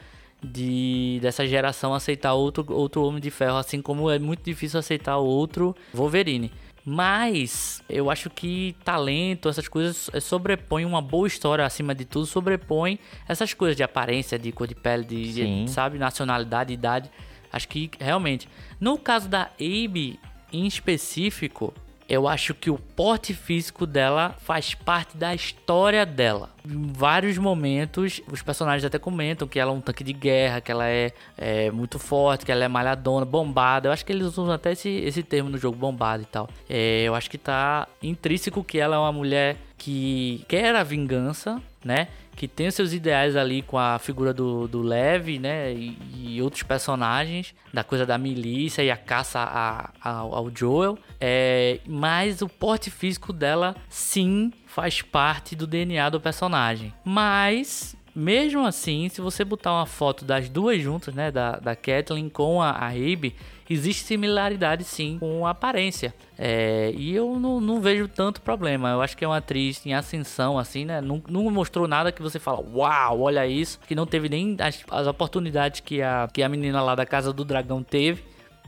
[0.46, 5.18] de dessa geração aceitar outro, outro Homem de Ferro, assim como é muito difícil aceitar
[5.18, 6.52] outro Wolverine.
[6.88, 12.28] Mas eu acho que talento, essas coisas eh, sobrepõem uma boa história acima de tudo,
[12.28, 17.10] sobrepõe essas coisas de aparência, de cor de pele, de, de sabe, nacionalidade, idade.
[17.52, 18.48] Acho que realmente,
[18.80, 20.20] no caso da Abe
[20.54, 21.74] em específico,
[22.08, 26.52] eu acho que o porte físico dela faz parte da história dela.
[26.64, 30.72] Em vários momentos, os personagens até comentam que ela é um tanque de guerra, que
[30.72, 33.88] ela é, é muito forte, que ela é malhadona, bombada.
[33.88, 36.48] Eu acho que eles usam até esse, esse termo no jogo, bombada e tal.
[36.70, 41.62] É, eu acho que tá intrínseco que ela é uma mulher que quer a vingança,
[41.84, 42.08] né?
[42.36, 45.74] Que tem seus ideais ali com a figura do, do Levi, né?
[45.74, 50.98] E, e outros personagens, da coisa da milícia e a caça a, a, ao Joel.
[51.20, 56.94] É, mas o porte físico dela, sim, faz parte do DNA do personagem.
[57.04, 62.30] Mas mesmo assim, se você botar uma foto das duas juntas, né, da, da Kathleen
[62.30, 63.36] com a, a Abe,
[63.70, 66.14] existe similaridade sim com a aparência.
[66.38, 68.92] É, e eu não, não, vejo tanto problema.
[68.92, 71.02] Eu acho que é uma atriz em ascensão, assim, né?
[71.02, 73.80] Não, não mostrou nada que você fala, uau, olha isso.
[73.86, 77.34] Que não teve nem as, as oportunidades que a, que a menina lá da Casa
[77.34, 78.24] do Dragão teve.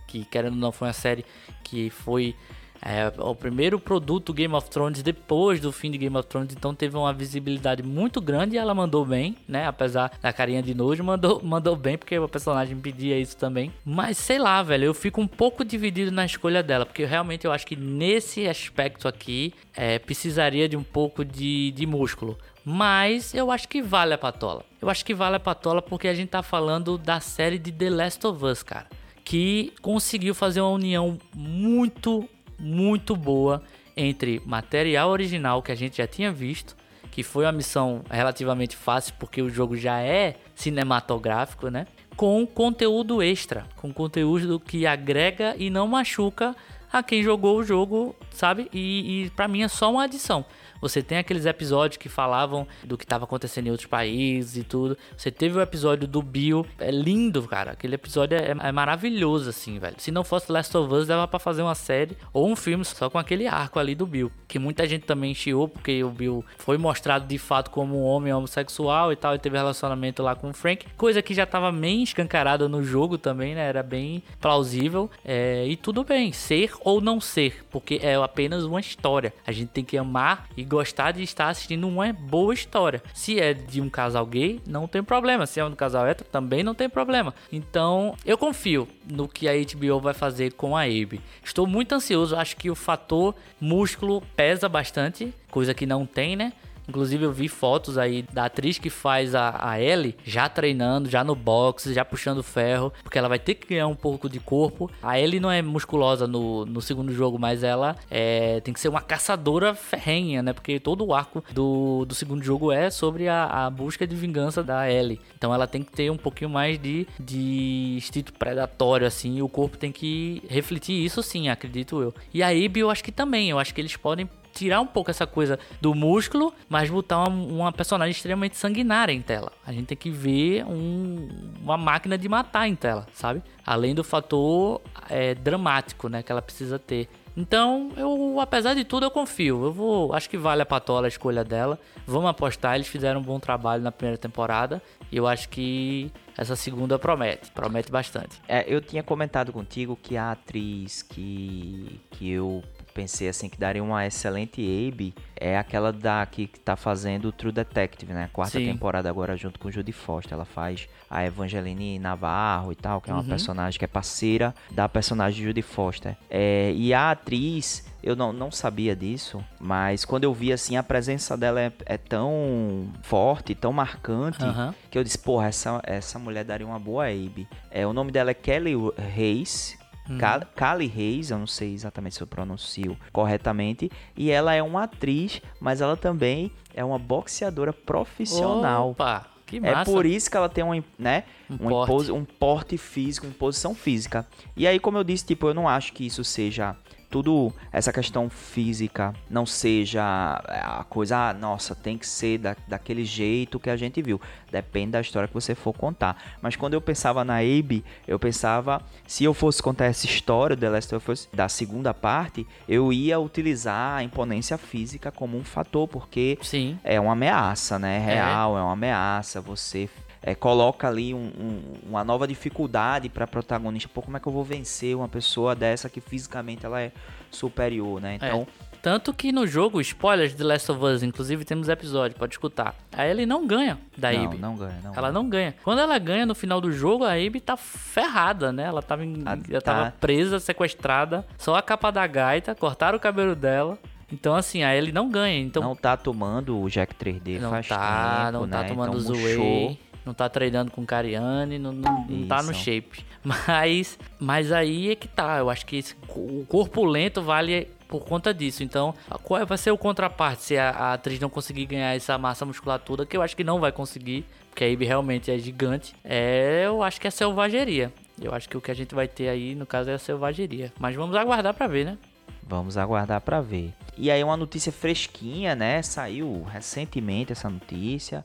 [0.08, 1.26] Que, querendo ou não, foi uma série
[1.64, 2.36] que foi
[2.82, 6.74] é o primeiro produto Game of Thrones depois do fim de Game of Thrones, então
[6.74, 9.68] teve uma visibilidade muito grande e ela mandou bem, né?
[9.68, 13.72] Apesar da carinha de nojo, mandou, mandou bem porque o personagem pedia isso também.
[13.86, 17.52] Mas sei lá, velho, eu fico um pouco dividido na escolha dela, porque realmente eu
[17.52, 22.38] acho que nesse aspecto aqui é, precisaria de um pouco de, de músculo.
[22.70, 24.62] Mas eu acho que vale a patola.
[24.82, 27.90] Eu acho que vale a patola porque a gente tá falando da série de The
[27.90, 28.88] Last of Us, cara.
[29.24, 32.28] Que conseguiu fazer uma união muito,
[32.60, 33.62] muito boa
[33.96, 36.76] entre material original que a gente já tinha visto,
[37.12, 41.88] que foi uma missão relativamente fácil porque o jogo já é cinematográfico, né?
[42.16, 46.56] Com conteúdo extra, com conteúdo que agrega e não machuca
[46.92, 48.70] a quem jogou o jogo, sabe?
[48.74, 50.46] E, e para mim é só uma adição.
[50.82, 54.98] Você tem aqueles episódios que falavam do que estava acontecendo em outros países e tudo.
[55.16, 56.66] Você teve o episódio do Bill.
[56.80, 57.72] É lindo, cara.
[57.72, 59.96] Aquele episódio é, é maravilhoso, assim, velho.
[59.98, 63.10] Se não fosse Last of Us, dava pra fazer uma série ou um filme só
[63.10, 64.32] com aquele arco ali do Bill.
[64.48, 68.34] Que muita gente também chiou, porque o Bill foi mostrado de fato como um homem
[68.34, 69.36] homossexual e tal.
[69.36, 70.86] E teve relacionamento lá com o Frank.
[70.96, 73.68] Coisa que já tava bem escancarada no jogo também, né?
[73.68, 75.10] Era bem plausível.
[75.24, 79.34] É, e tudo bem, ser ou não ser, porque é apenas uma história.
[79.46, 83.02] A gente tem que amar e gostar de estar assistindo uma boa história.
[83.14, 85.46] Se é de um casal gay, não tem problema.
[85.46, 87.34] Se é um casal hétero, também não tem problema.
[87.52, 91.22] Então, eu confio no que a HBO vai fazer com a Abe.
[91.44, 96.54] Estou muito ansioso, acho que o fator músculo pesa bastante, coisa que não tem, né?
[96.88, 101.24] Inclusive eu vi fotos aí da atriz que faz a, a Ellie já treinando, já
[101.24, 104.90] no boxe, já puxando ferro, porque ela vai ter que ganhar um pouco de corpo.
[105.02, 108.90] A Ellie não é musculosa no, no segundo jogo, mas ela é, tem que ser
[108.90, 110.54] uma caçadora ferrenha, né?
[110.54, 114.64] Porque todo o arco do, do segundo jogo é sobre a, a busca de vingança
[114.64, 115.20] da Ellie.
[115.36, 119.50] Então ela tem que ter um pouquinho mais de, de instinto predatório, assim, e o
[119.50, 122.14] corpo tem que refletir isso sim, acredito eu.
[122.34, 125.12] E a Abby eu acho que também, eu acho que eles podem tirar um pouco
[125.12, 129.52] essa coisa do músculo, mas botar uma, uma personagem extremamente sanguinária em tela.
[129.66, 131.28] A gente tem que ver um,
[131.62, 133.44] uma máquina de matar em tela, sabe?
[133.66, 137.08] Além do fator é, dramático, né, que ela precisa ter.
[137.36, 139.66] Então, eu, apesar de tudo, eu confio.
[139.66, 141.80] Eu vou, acho que vale a patola a escolha dela.
[142.08, 144.82] Vamos apostar, eles fizeram um bom trabalho na primeira temporada.
[145.12, 148.42] E eu acho que essa segunda promete, promete bastante.
[148.48, 152.64] É, eu tinha comentado contigo que a atriz que, que eu
[152.98, 154.60] pensei assim que daria uma excelente
[154.92, 158.28] Abe é aquela da que tá fazendo True Detective, né?
[158.34, 158.66] Quarta Sim.
[158.66, 160.34] temporada agora junto com Judy Foster.
[160.34, 163.28] Ela faz a Evangeline Navarro e tal, que é uma Uhum.
[163.28, 166.18] personagem que é parceira da personagem de Judy Foster.
[166.28, 170.82] É, e a atriz, eu não, não sabia disso, mas quando eu vi assim, a
[170.82, 174.74] presença dela é, é tão forte, tão marcante, Aham.
[174.90, 177.48] que eu disse, porra, essa, essa mulher daria uma boa Abe.
[177.70, 178.74] É, o nome dela é Kelly
[179.14, 179.78] Reis.
[180.20, 183.92] Cal- Kali Reis, eu não sei exatamente se eu pronuncio corretamente.
[184.16, 188.92] E ela é uma atriz, mas ela também é uma boxeadora profissional.
[188.92, 189.92] Opa, que É massa.
[189.92, 192.12] por isso que ela tem um, né, Um um, porte.
[192.12, 194.26] um porte físico, uma posição física.
[194.56, 196.76] E aí, como eu disse, tipo, eu não acho que isso seja
[197.10, 203.06] tudo essa questão física não seja a coisa, ah, nossa, tem que ser da, daquele
[203.06, 204.20] jeito que a gente viu.
[204.52, 206.22] Depende da história que você for contar.
[206.42, 210.60] Mas quando eu pensava na Abe, eu pensava, se eu fosse contar essa história do
[210.60, 215.44] The Last of Us da segunda parte, eu ia utilizar a imponência física como um
[215.44, 216.78] fator, porque Sim.
[216.84, 218.00] é uma ameaça, né?
[218.00, 219.42] Real, é, uma ameaça.
[219.42, 219.90] Você
[220.22, 223.90] é, coloca ali um- um- uma nova dificuldade para protagonista.
[223.94, 226.92] Pô, como é que eu vou vencer uma pessoa dessa que fisicamente ela é
[227.32, 228.16] superior, né?
[228.16, 228.48] Então,
[228.80, 232.76] Tanto que no jogo, spoilers de Last of Us, inclusive temos episódio, pode escutar.
[232.94, 234.38] A Ellie não ganha da não, Abby.
[234.38, 234.94] não ganha, não.
[234.96, 235.56] Ela não ganha.
[235.64, 238.64] Quando ela ganha no final do jogo, a Abby tá ferrada, né?
[238.64, 239.74] Ela tava, em- Ah, ela tá.
[239.74, 243.78] tava presa, sequestrada, só a capa da gaita, cortaram o cabelo dela.
[244.14, 245.38] Então, assim, a Ellie não ganha.
[245.40, 248.68] Então, não tá tomando o Jack 3D não faz tá, tempo, não tá né?
[248.70, 249.78] tomando então, Zoe, murchou.
[250.08, 253.06] Não tá treinando com Cariane, não, não, não tá no shape.
[253.24, 255.40] Mas, mas aí é que tá.
[255.40, 258.64] Eu acho que esse, o corpo lento vale por conta disso.
[258.64, 262.46] Então, qual vai ser o contraparte se a, a atriz não conseguir ganhar essa massa
[262.46, 265.94] muscular toda, que eu acho que não vai conseguir, porque a Ivy realmente é gigante.
[266.06, 267.92] É, eu acho que é selvageria.
[268.22, 270.72] Eu acho que o que a gente vai ter aí, no caso, é a selvageria.
[270.80, 271.98] Mas vamos aguardar pra ver, né?
[272.44, 273.74] Vamos aguardar pra ver.
[273.98, 275.82] E aí uma notícia fresquinha, né?
[275.82, 278.24] Saiu recentemente essa notícia,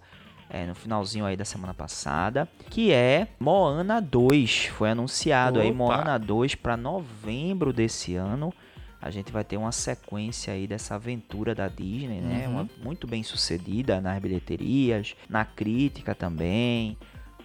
[0.53, 4.67] é, no finalzinho aí da semana passada, que é Moana 2.
[4.67, 5.77] Foi anunciado aí Opa!
[5.79, 8.53] Moana 2 para novembro desse ano.
[9.01, 12.47] A gente vai ter uma sequência aí dessa aventura da Disney, né?
[12.47, 12.53] Uhum.
[12.53, 16.99] Uma, muito bem sucedida nas bilheterias, na crítica também.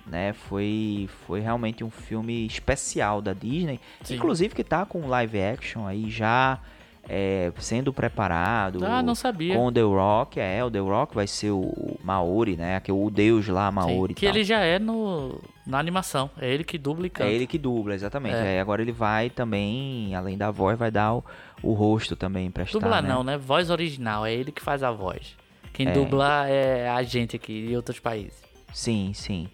[0.06, 4.15] Né, foi, foi realmente um filme especial da Disney, Sim.
[4.15, 6.62] inclusive que tá com live action aí já
[7.10, 8.84] é, sendo preparado.
[8.86, 9.56] Ah, não sabia.
[9.56, 12.80] Com o The Rock, é, o The Rock vai ser o, Maori, né?
[12.80, 14.12] Que é o deus lá, Sim, Maori.
[14.12, 16.30] e que ele já é no, na animação.
[16.39, 17.30] É ele que dubla e canta.
[17.30, 18.36] É ele que dubla, exatamente.
[18.36, 18.41] É.
[18.41, 21.24] Aí agora ele vai também, além da voz, vai dar o,
[21.63, 22.82] o rosto também emprestado.
[22.82, 23.10] Dubla né?
[23.10, 23.38] não, né?
[23.38, 25.36] Voz original, é ele que faz a voz.
[25.74, 25.91] Quem É.
[25.91, 28.41] dubla é a gente aqui de outros países.
[28.74, 29.50] Sim, sim.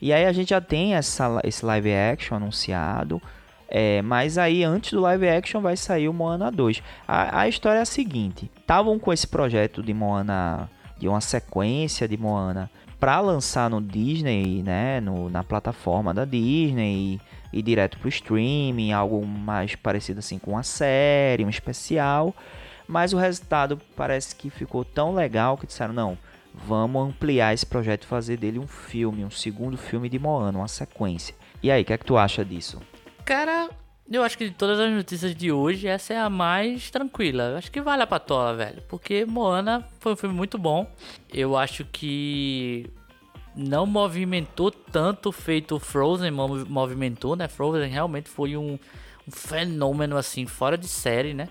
[0.00, 3.20] E aí a gente já tem essa, esse live action anunciado.
[3.76, 6.80] É, mas aí antes do live action vai sair o Moana 2.
[7.08, 12.06] A, a história é a seguinte: estavam com esse projeto de Moana, de uma sequência
[12.06, 17.18] de Moana para lançar no Disney, né, no, na plataforma da Disney
[17.52, 22.32] e, e direto pro streaming, algo mais parecido assim com uma série, um especial.
[22.86, 26.16] Mas o resultado parece que ficou tão legal que disseram não,
[26.54, 30.68] vamos ampliar esse projeto e fazer dele um filme, um segundo filme de Moana, uma
[30.68, 31.34] sequência.
[31.60, 32.80] E aí, o que é que tu acha disso?
[33.24, 33.70] Cara,
[34.10, 37.44] eu acho que de todas as notícias de hoje, essa é a mais tranquila.
[37.50, 38.82] Eu acho que vale a patola, velho.
[38.88, 40.86] Porque Moana foi um filme muito bom.
[41.32, 42.90] Eu acho que
[43.56, 47.48] não movimentou tanto feito Frozen mov- movimentou, né?
[47.48, 48.78] Frozen realmente foi um,
[49.26, 51.48] um fenômeno, assim, fora de série, né?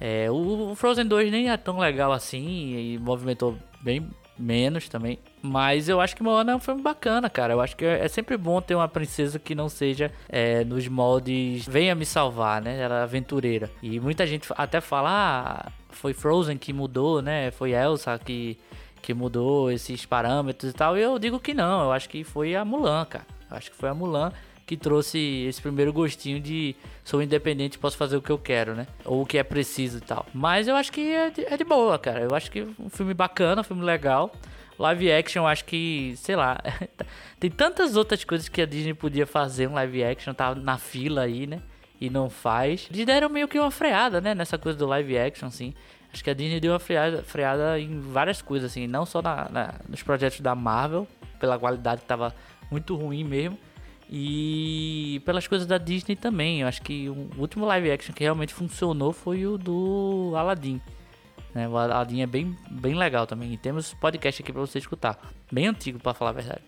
[0.00, 5.18] É, o o Frozen 2 nem é tão legal assim e movimentou bem menos também.
[5.42, 7.54] Mas eu acho que Moana é um filme bacana, cara.
[7.54, 11.66] Eu acho que é sempre bom ter uma princesa que não seja é, nos moldes
[11.66, 12.78] venha me salvar, né?
[12.80, 13.70] Ela é aventureira.
[13.82, 17.50] E muita gente até fala, ah, foi Frozen que mudou, né?
[17.50, 18.58] Foi Elsa que,
[19.02, 20.96] que mudou esses parâmetros e tal.
[20.96, 23.26] E eu digo que não, eu acho que foi a Mulan, cara.
[23.50, 24.30] Eu acho que foi a Mulan
[24.68, 28.86] que trouxe esse primeiro gostinho de sou independente, posso fazer o que eu quero, né?
[29.02, 30.26] Ou o que é preciso e tal.
[30.34, 32.20] Mas eu acho que é de, é de boa, cara.
[32.20, 34.30] Eu acho que um filme bacana, um filme legal.
[34.78, 36.60] Live action, eu acho que, sei lá,
[37.40, 41.22] tem tantas outras coisas que a Disney podia fazer um live action, tá na fila
[41.22, 41.62] aí, né?
[41.98, 42.88] E não faz.
[42.92, 44.34] Eles deram meio que uma freada, né?
[44.34, 45.72] Nessa coisa do live action, assim.
[46.12, 49.48] Acho que a Disney deu uma freada, freada em várias coisas, assim, não só na,
[49.48, 51.08] na, nos projetos da Marvel,
[51.40, 52.34] pela qualidade que tava
[52.70, 53.58] muito ruim mesmo,
[54.10, 56.62] e pelas coisas da Disney também.
[56.62, 60.80] Eu acho que o último live action que realmente funcionou foi o do Aladdin.
[61.54, 61.68] Né?
[61.68, 63.52] O Aladdin é bem, bem legal também.
[63.52, 65.18] E temos podcast aqui para você escutar.
[65.52, 66.62] Bem antigo, para falar a verdade.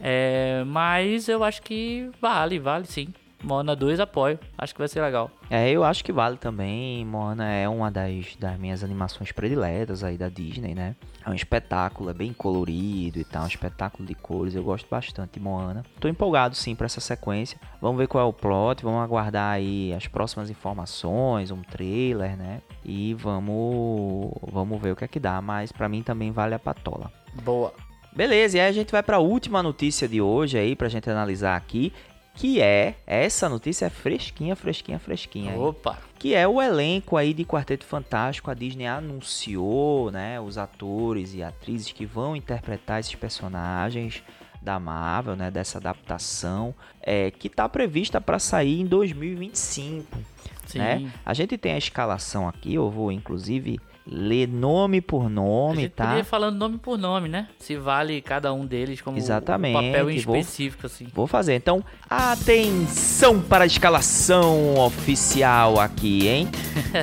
[0.00, 3.08] É, mas eu acho que vale, vale sim.
[3.42, 5.30] Moana 2 apoio, acho que vai ser legal.
[5.50, 7.04] É, eu acho que vale também.
[7.04, 10.96] Moana é uma das, das minhas animações prediletas aí da Disney, né?
[11.24, 14.54] É um espetáculo, é bem colorido e tal, um espetáculo de cores.
[14.54, 15.84] Eu gosto bastante de Moana.
[16.00, 17.58] Tô empolgado sim para essa sequência.
[17.80, 22.60] Vamos ver qual é o plot, vamos aguardar aí as próximas informações, um trailer, né?
[22.84, 26.58] E vamos vamos ver o que é que dá, mas para mim também vale a
[26.58, 27.12] patola.
[27.42, 27.72] Boa.
[28.16, 31.10] Beleza, e aí a gente vai para a última notícia de hoje aí pra gente
[31.10, 31.92] analisar aqui,
[32.36, 35.58] que é essa notícia é fresquinha, fresquinha, fresquinha.
[35.58, 35.98] Opa.
[36.18, 38.50] que é o elenco aí de Quarteto Fantástico.
[38.50, 44.22] A Disney anunciou, né, os atores e atrizes que vão interpretar esses personagens
[44.60, 50.18] da Marvel, né, dessa adaptação, é, que está prevista para sair em 2025.
[50.66, 50.78] Sim.
[50.78, 51.12] Né?
[51.24, 55.90] A gente tem a escalação aqui, eu vou inclusive ler nome por A nome, gente
[55.92, 56.06] tá?
[56.06, 57.48] podia falando nome por nome, né?
[57.58, 61.08] Se vale cada um deles como Exatamente, um papel em vou- específico, assim.
[61.12, 61.54] Vou fazer.
[61.56, 66.48] Então, atenção para a escalação oficial aqui, hein?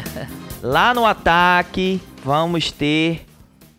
[0.64, 3.26] Lá no ataque, vamos ter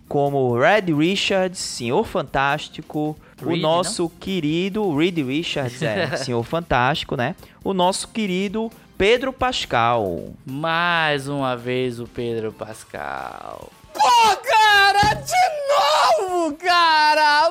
[0.07, 7.35] como Red Richards, Senhor Fantástico, o Reed, nosso querido Reed Richards, é, Senhor Fantástico, né?
[7.65, 10.33] O nosso querido Pedro Pascal.
[10.47, 13.71] Mais uma vez o Pedro Pascal.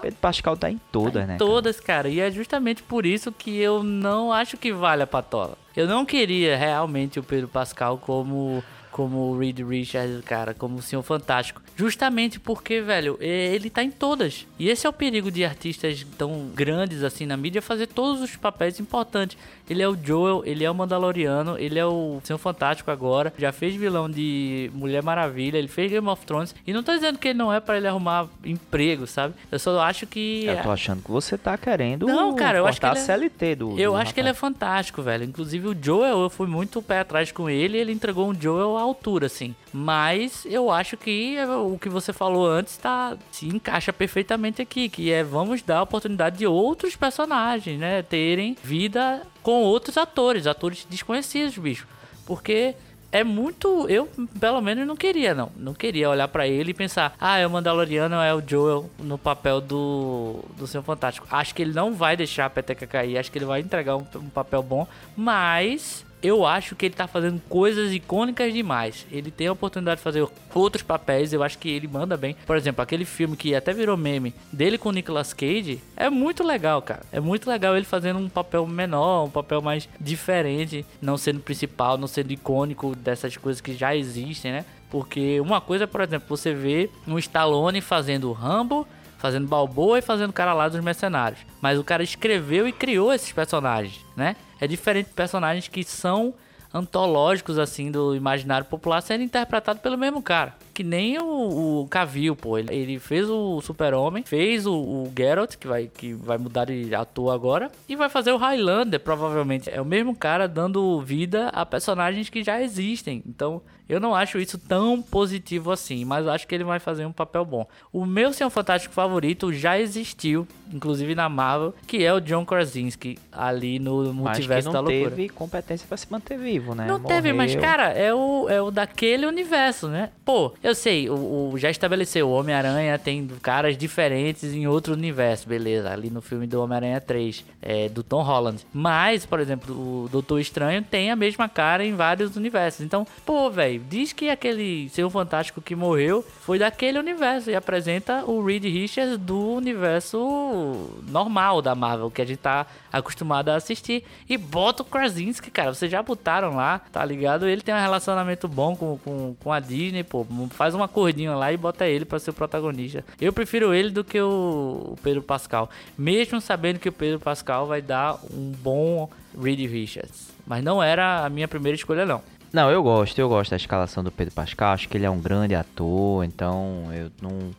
[0.02, 1.38] Pedro Pascal tá em todas, né?
[1.38, 1.40] cara?
[1.40, 2.10] Todas, cara.
[2.10, 5.58] E é justamente por isso que eu não acho que vale a patola.
[5.76, 10.82] Eu não queria realmente o Pedro Pascal como como o Reed Richards, cara, como o
[10.84, 11.60] Senhor Fantástico.
[11.76, 13.26] Justamente porque, velho, é-
[13.56, 14.46] ele tá em todas.
[14.60, 18.36] E esse é o perigo de artistas tão grandes assim na mídia fazer todos os
[18.36, 19.36] papéis importantes.
[19.70, 23.52] Ele é o Joel, ele é o Mandaloriano, ele é o Senhor Fantástico agora, já
[23.52, 26.54] fez vilão de Mulher Maravilha, ele fez Game of Thrones.
[26.68, 29.34] E não tô dizendo que ele não é pra ele arrumar emprego, sabe?
[29.52, 32.80] Eu só acho que Eu tô achando que você tá querendo Não, cara, eu acho
[32.80, 34.40] que ele é- CLT do eu do acho que ele é rapaz.
[34.54, 35.24] fantástico, velho.
[35.24, 38.78] Inclusive o Joel, eu fui muito pé atrás com ele e ele entregou um Joel
[38.78, 39.56] à altura, assim.
[39.74, 44.88] Mas eu acho que é, o que você falou antes tá, se encaixa perfeitamente aqui,
[44.88, 50.46] que é vamos dar a oportunidade de outros personagens, né, terem vida com outros atores,
[50.46, 51.88] atores desconhecidos, bicho.
[52.26, 52.76] Porque
[53.14, 53.88] é muito.
[53.88, 54.10] Eu,
[54.40, 55.52] pelo menos, não queria, não.
[55.56, 59.20] Não queria olhar pra ele e pensar, ah, é o Mandaloriano, é o Joel no
[59.20, 61.28] papel do, do Senhor Fantástico.
[61.30, 64.06] Acho que ele não vai deixar a peteca cair, acho que ele vai entregar um,
[64.16, 66.04] um papel bom, mas.
[66.24, 69.06] Eu acho que ele tá fazendo coisas icônicas demais.
[69.12, 71.34] Ele tem a oportunidade de fazer outros papéis.
[71.34, 72.34] Eu acho que ele manda bem.
[72.46, 76.42] Por exemplo, aquele filme que até virou meme dele com o Nicolas Cage é muito
[76.42, 77.02] legal, cara.
[77.12, 81.98] É muito legal ele fazendo um papel menor, um papel mais diferente, não sendo principal,
[81.98, 84.66] não sendo icônico dessas coisas que já existem, né?
[84.90, 88.88] Porque uma coisa, por exemplo, você vê um Stallone fazendo Rambo,
[89.24, 91.40] fazendo Balboa e fazendo cara lá dos mercenários.
[91.62, 94.36] Mas o cara escreveu e criou esses personagens, né?
[94.60, 96.34] É diferente de personagens que são
[96.74, 100.56] antológicos, assim, do imaginário popular sendo interpretado pelo mesmo cara.
[100.74, 102.58] Que nem o, o Cavill, pô.
[102.58, 106.94] Ele, ele fez o Super-Homem, fez o, o Geralt, que vai, que vai mudar de
[106.96, 109.70] ator agora, e vai fazer o Highlander, provavelmente.
[109.70, 113.22] É o mesmo cara dando vida a personagens que já existem.
[113.28, 117.12] Então, eu não acho isso tão positivo assim, mas acho que ele vai fazer um
[117.12, 117.68] papel bom.
[117.92, 123.20] O meu Senhor Fantástico favorito já existiu, inclusive na Marvel, que é o John Krasinski,
[123.32, 125.10] ali no Multiverso da não Loucura.
[125.12, 126.88] teve competência pra se manter vivo, né?
[126.88, 127.70] Não teve, mas, Morreu.
[127.70, 130.10] cara, é o, é o daquele universo, né?
[130.24, 135.48] Pô, eu sei, o, o- já estabeleceu, o Homem-Aranha tem caras diferentes em outro universo,
[135.48, 135.92] beleza.
[135.92, 138.66] Ali no filme do Homem-Aranha 3, é, do Tom Holland.
[138.74, 142.82] Mas, por exemplo, o Doutor Estranho tem a mesma cara em vários universos.
[142.86, 148.24] Então, pô, velho, diz que aquele Senhor Fantástico que morreu foi daquele universo e apresenta
[148.26, 154.04] o Reed Richards do universo normal da Marvel, que a gente tá acostumado a assistir.
[154.30, 155.74] E bota o Krasinski, cara.
[155.74, 157.48] Vocês já botaram lá, tá ligado?
[157.48, 160.26] Ele tem um relacionamento bom com, com, com a Disney, pô.
[160.54, 163.04] Faz uma cordinha lá e bota ele pra ser o protagonista.
[163.20, 165.70] Eu prefiro ele do que o, o Pedro Pascal.
[165.98, 170.30] Mesmo sabendo que o Pedro Pascal vai dar um bom Reed Richards.
[170.46, 172.22] Mas não era a minha primeira escolha, não.
[172.52, 175.20] Não, eu gosto, eu gosto da escalação do Pedro Pascal, acho que ele é um
[175.20, 177.50] grande ator, então eu não,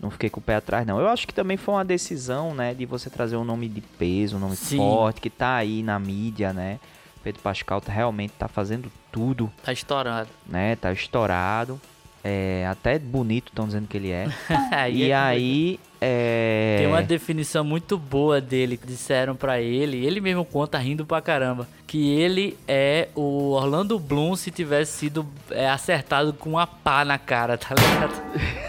[0.00, 0.98] não fiquei com o pé atrás, não.
[0.98, 4.36] Eu acho que também foi uma decisão, né, de você trazer um nome de peso,
[4.36, 4.78] um nome Sim.
[4.78, 6.80] forte, que tá aí na mídia, né.
[7.22, 10.28] Pedro Pascal tá, realmente tá fazendo tudo, Tá estourado.
[10.48, 11.80] né, tá estourado.
[12.22, 14.28] É até bonito, estão dizendo que ele é.
[14.92, 15.80] E é- aí.
[16.02, 16.76] É...
[16.78, 21.20] Tem uma definição muito boa dele que disseram pra ele, ele mesmo conta rindo pra
[21.20, 27.04] caramba, que ele é o Orlando Bloom se tivesse sido é, acertado com uma pá
[27.04, 28.14] na cara, tá ligado?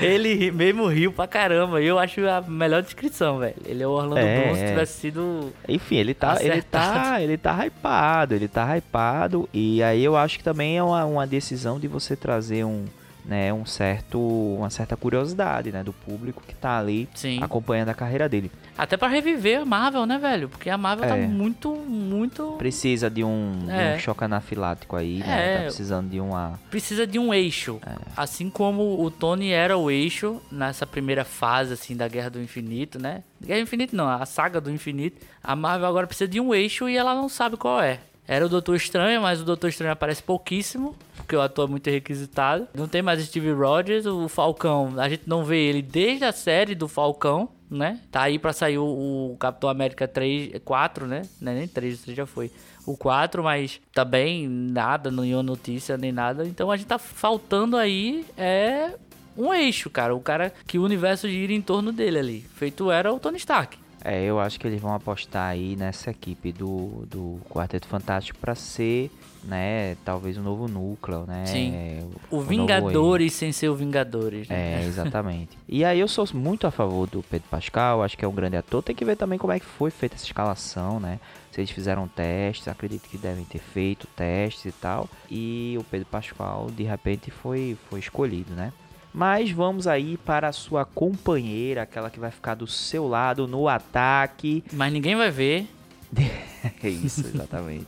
[0.00, 3.54] ele ri- mesmo riu pra caramba, e eu acho a melhor descrição, velho.
[3.64, 7.36] Ele é o Orlando É, Bloom se tivesse sido Enfim, ele tá, ele tá, ele
[7.36, 9.48] tá hypado, ele tá hypado.
[9.52, 12.84] E aí eu acho que também é uma, uma decisão de você trazer um,
[13.26, 17.38] né, um certo, uma certa curiosidade, né, do público que tá ali Sim.
[17.42, 18.50] acompanhando a carreira dele.
[18.78, 20.48] Até pra reviver a Marvel, né, velho?
[20.48, 21.26] Porque a Marvel tá É.
[21.26, 22.54] muito, muito.
[22.58, 23.96] Precisa de um, de É.
[23.96, 25.54] um choque anafilático aí, né?
[25.54, 25.56] É.
[25.56, 27.80] Tá precisando de uma Precisa de um eixo.
[27.86, 27.94] É.
[28.16, 32.98] Assim como o Tony era o eixo nessa primeira fase, assim, da Guerra do Infinito,
[33.00, 33.22] né?
[33.42, 35.24] Guerra do Infinito não, a saga do Infinito.
[35.42, 38.00] A Marvel agora precisa de um eixo e ela não sabe qual é.
[38.28, 41.88] Era o Doutor Estranho, mas o Doutor Estranho aparece pouquíssimo, porque o ator é muito
[41.88, 42.66] requisitado.
[42.74, 46.74] Não tem mais Steve Rogers, o Falcão, a gente não vê ele desde a série
[46.74, 48.00] do Falcão, né?
[48.10, 51.22] Tá aí pra sair o, o Capitão América 3, 4, né?
[51.40, 52.50] Não é nem 3, 3 já foi.
[52.84, 56.46] O 4, mas também nada, nenhuma notícia nem nada.
[56.46, 58.92] Então a gente tá faltando aí é
[59.36, 60.14] um eixo, cara.
[60.14, 62.40] O cara que o universo gira em torno dele ali.
[62.54, 63.76] Feito era o Tony Stark.
[64.08, 68.54] É, eu acho que eles vão apostar aí nessa equipe do, do Quarteto Fantástico pra
[68.54, 69.10] ser,
[69.42, 71.44] né, talvez um novo núcleo, né?
[71.44, 71.72] Sim.
[71.74, 74.48] é, O novo Vingadores sem ser o Vingadores.
[74.48, 74.82] né?
[74.82, 75.58] É, exatamente.
[75.68, 78.56] e aí eu sou muito a favor do Pedro Pascal, acho que é um grande
[78.56, 78.80] ator.
[78.80, 81.18] Tem que ver também como é que foi feita essa escalação, né?
[81.50, 85.08] Se eles fizeram testes, acredito que devem ter feito testes e tal.
[85.28, 88.72] E o Pedro Pascal, de repente, foi, foi escolhido, né?
[89.16, 93.66] Mas vamos aí para a sua companheira, aquela que vai ficar do seu lado no
[93.66, 94.62] ataque.
[94.70, 95.66] Mas ninguém vai ver.
[96.82, 97.86] É isso, exatamente.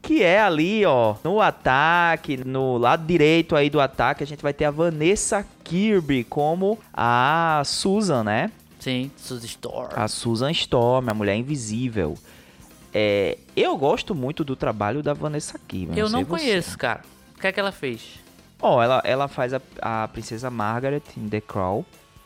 [0.00, 4.54] que é ali, ó, no ataque, no lado direito aí do ataque, a gente vai
[4.54, 8.50] ter a Vanessa Kirby como a Susan, né?
[8.80, 9.90] Sim, Suzy Storm.
[9.94, 12.16] A Susan Storm, a Mulher Invisível.
[12.94, 15.98] É, eu gosto muito do trabalho da Vanessa Kirby.
[15.98, 16.30] Eu não você.
[16.30, 17.02] conheço, cara.
[17.36, 18.18] O que é que ela fez?
[18.60, 21.84] Ó, ela, ela faz a, a Princesa Margaret em The Crown.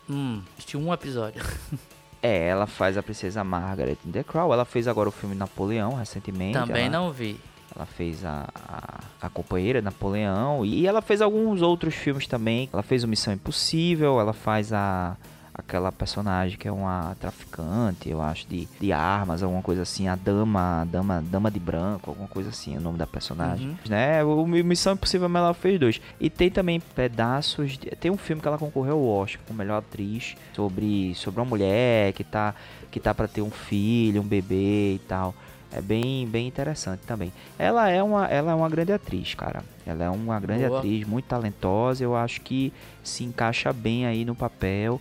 [0.09, 1.43] Hum, assisti um episódio.
[2.25, 4.53] É, ela faz a Princesa Margaret em The Crown.
[4.53, 6.57] Ela fez agora o filme Napoleão recentemente.
[6.57, 6.93] Também ela...
[6.93, 7.37] não vi.
[7.75, 12.69] Ela fez a, a, a companheira Napoleão e ela fez alguns outros filmes também.
[12.73, 15.17] Ela fez o Missão Impossível, ela faz a
[15.55, 20.15] aquela personagem que é uma traficante, eu acho, de, de armas, alguma coisa assim, a
[20.17, 23.77] dama, dama, dama de branco, alguma coisa assim, o nome da personagem, Uhum.
[23.89, 24.25] né?
[24.25, 26.01] O Missão Impossível mas ela fez dois.
[26.19, 29.79] E tem também pedaços, de, tem um filme que ela concorreu ao Oscar como melhor
[29.79, 32.55] atriz sobre sobre uma mulher que tá
[32.91, 35.35] que tá para ter um filho, um bebê e tal.
[35.75, 37.33] É bem, bem interessante também.
[37.59, 39.65] Ela é uma, ela é uma grande atriz, cara.
[39.87, 40.79] Ela é uma grande Boa.
[40.81, 42.05] atriz, muito talentosa.
[42.05, 42.71] Eu acho que
[43.03, 45.01] se encaixa bem aí no papel.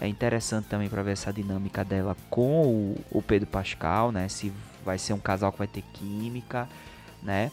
[0.00, 4.28] É interessante também para ver essa dinâmica dela com o, o Pedro Pascal, né?
[4.28, 4.50] Se
[4.84, 6.66] vai ser um casal que vai ter química,
[7.22, 7.50] né?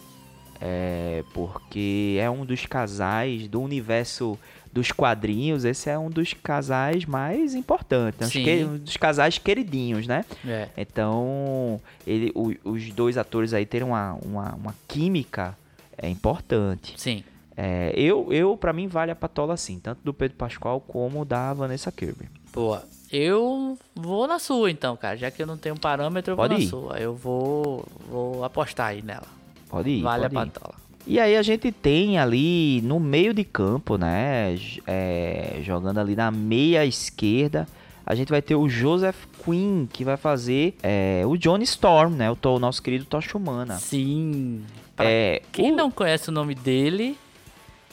[0.59, 4.39] É, porque é um dos casais do universo
[4.71, 5.65] dos quadrinhos.
[5.65, 8.19] Esse é um dos casais mais importantes,
[8.61, 8.65] né?
[8.65, 10.23] Um dos casais queridinhos, né?
[10.47, 10.69] É.
[10.77, 15.55] Então, ele, o- os dois atores aí terem uma, uma, uma química
[15.97, 16.93] é importante.
[16.97, 17.23] Sim.
[17.55, 21.53] É, eu, eu para mim, vale a patola sim, tanto do Pedro Pascoal como da
[21.53, 22.29] Vanessa Kirby.
[22.57, 22.83] Boa.
[23.11, 25.15] Eu vou na sua então, cara.
[25.15, 26.67] Já que eu não tenho parâmetro, eu vou Pode na ir.
[26.67, 26.97] sua.
[26.99, 29.27] Eu vou, vou apostar aí nela.
[29.69, 30.75] Pode ir, vale pode a patola.
[31.05, 34.55] E aí a gente tem ali no meio de campo, né,
[34.85, 37.65] é, jogando ali na meia esquerda,
[38.05, 42.29] a gente vai ter o Joseph Quinn, que vai fazer é, o Johnny Storm, né,
[42.29, 43.77] o, o nosso querido Tocha Humana.
[43.77, 44.63] Sim.
[44.97, 47.17] Pra É, Quem o- não conhece o nome dele,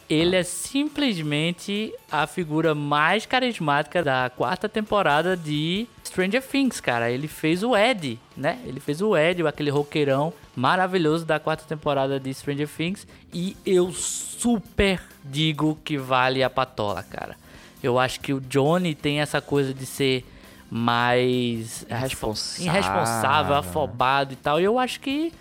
[0.09, 7.11] ele é simplesmente a figura mais carismática da quarta temporada de Stranger Things, cara.
[7.11, 8.59] Ele fez o Ed, né?
[8.65, 13.07] Ele fez o Ed, aquele roqueirão maravilhoso da quarta temporada de Stranger Things.
[13.33, 17.37] E eu super digo que vale a patola, cara.
[17.83, 20.25] Eu acho que o Johnny tem essa coisa de ser
[20.71, 22.67] mais Irresponsável.
[22.73, 24.61] irresponsável, afobado e tal.
[24.61, 25.33] E eu acho que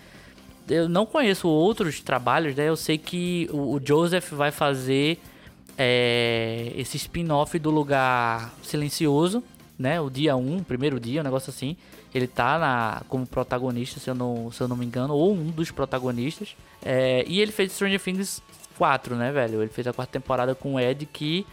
[0.68, 2.68] eu não conheço outros trabalhos, né?
[2.68, 5.18] Eu sei que o, Joseph vai fazer
[5.76, 9.42] é, esse spin-off do Lugar Silencioso,
[9.78, 10.00] né?
[10.00, 11.76] O dia 1, primeiro dia, um negócio assim.
[12.14, 15.50] Ele tá na, como protagonista, se eu, não, se eu não me engano, ou um
[15.50, 16.56] dos protagonistas.
[16.84, 18.40] É, e ele fez Stranger Things
[18.78, 19.62] 4, né, velho?
[19.62, 21.44] Ele fez a quarta temporada com o Ed, que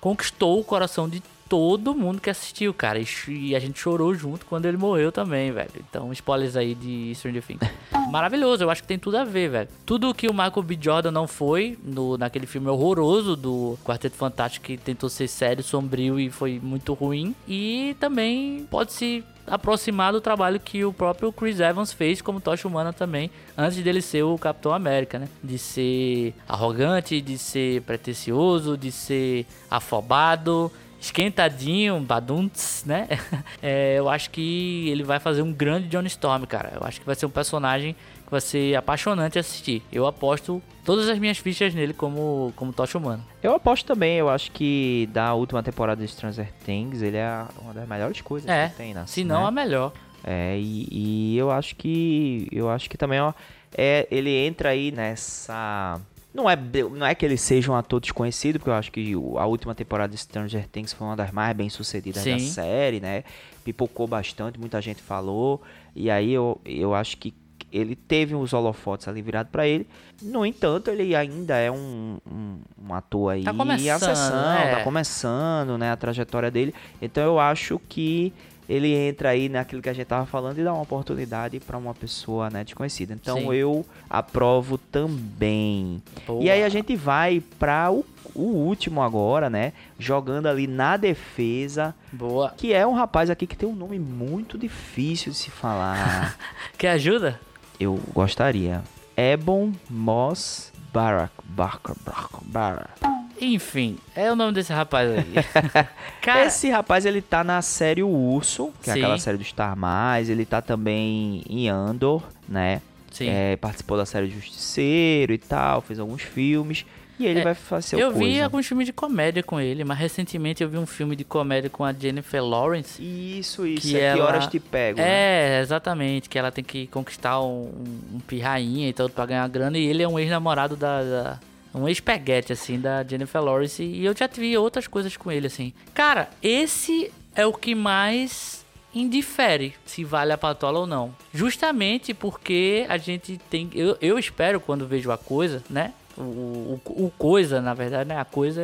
[0.00, 3.00] conquistou o coração de todo mundo que assistiu, cara.
[3.26, 5.70] E, a gente chorou junto quando ele morreu também, velho.
[5.76, 7.60] Então, spoilers aí de Stranger Things.
[8.08, 9.68] Maravilhoso, eu acho que tem tudo a ver, velho.
[9.84, 10.78] Tudo que o Michael B.
[10.80, 16.20] Jordan não foi no, naquele filme horroroso do Quarteto Fantástico, que tentou ser sério, sombrio
[16.20, 17.34] e foi muito ruim.
[17.48, 22.68] E também pode se aproximar do trabalho que o próprio Chris Evans fez como Tocha
[22.68, 23.28] Humana também,
[23.58, 25.28] antes dele ser o Capitão América, né?
[25.42, 30.70] De ser arrogante, de ser pretencioso, de ser afobado,
[31.00, 33.08] esquentadinho, badunts, né?
[33.62, 36.72] É, eu acho que ele vai fazer um grande Johnny Storm, cara.
[36.74, 37.94] Eu acho que vai ser um personagem
[38.24, 39.82] que vai ser apaixonante assistir.
[39.92, 43.22] Eu aposto todas as minhas fichas nele como, como Tocha Humana.
[43.42, 47.74] Eu aposto também, eu acho que da última temporada de Stranger Things, ele é uma
[47.74, 49.04] das melhores coisas é, que tem, né?
[49.06, 49.48] Se não, né?
[49.48, 49.92] a melhor.
[50.24, 52.48] É, e, e, eu acho que.
[52.52, 53.32] Eu acho que também, ó.
[53.76, 56.00] É, ele entra aí nessa.
[56.32, 59.46] Não é, não é que ele seja um ator desconhecido, porque eu acho que a
[59.46, 62.32] última temporada de Stranger Things foi uma das mais bem sucedidas Sim.
[62.32, 63.24] da série, né?
[63.64, 65.60] Pipocou bastante, muita gente falou.
[65.94, 67.34] E aí eu, eu acho que
[67.72, 69.86] ele teve os holofotes ali virados para ele.
[70.22, 74.74] No entanto, ele ainda é um, um, um ator aí tá começando, ascensão, é.
[74.76, 76.74] tá começando, né, a trajetória dele.
[77.00, 78.32] Então eu acho que
[78.70, 81.92] ele entra aí naquilo que a gente tava falando e dá uma oportunidade para uma
[81.92, 83.12] pessoa, né, desconhecida.
[83.12, 83.52] Então Sim.
[83.52, 86.00] eu aprovo também.
[86.26, 86.42] Boa.
[86.42, 88.04] E aí a gente vai para o,
[88.34, 92.54] o último agora, né, jogando ali na defesa, Boa.
[92.56, 96.38] que é um rapaz aqui que tem um nome muito difícil de se falar.
[96.78, 97.40] Quer ajuda?
[97.80, 98.82] eu gostaria.
[99.16, 101.32] Ebon Moss Barak.
[101.44, 103.19] Barker, Barker, Barak.
[103.40, 105.24] Enfim, é o nome desse rapaz aí.
[106.20, 108.90] Cara, Esse rapaz, ele tá na série O Urso, que Sim.
[108.90, 110.28] é aquela série do Star Mais.
[110.28, 112.82] Ele tá também em Andor, né?
[113.10, 113.28] sim.
[113.28, 116.84] É, participou da série Justiceiro e tal, fez alguns filmes.
[117.18, 118.18] E ele É, vai fazer eu coisa.
[118.24, 121.68] vi alguns filmes de comédia com ele, mas recentemente eu vi um filme de comédia
[121.68, 123.02] com a Jennifer Lawrence.
[123.02, 123.82] Isso, isso.
[123.88, 125.04] Que é que ela- horas te pego, né?
[125.06, 129.46] É, exatamente, que ela tem que conquistar um, um, um pirrainha e tudo pra ganhar
[129.48, 131.38] grana, e ele é um ex-namorado da, da-
[131.74, 135.72] um ex-peguete, assim, da Jennifer Lawrence, e eu já vi outras coisas com ele, assim.
[135.94, 138.64] Cara, esse é o que mais
[138.94, 141.14] indifere se vale a patola ou não.
[141.32, 143.70] Justamente porque a gente tem.
[143.74, 145.92] Eu, eu espero quando vejo a coisa, né?
[146.16, 148.18] O, o, o coisa, na verdade, né?
[148.18, 148.60] A coisa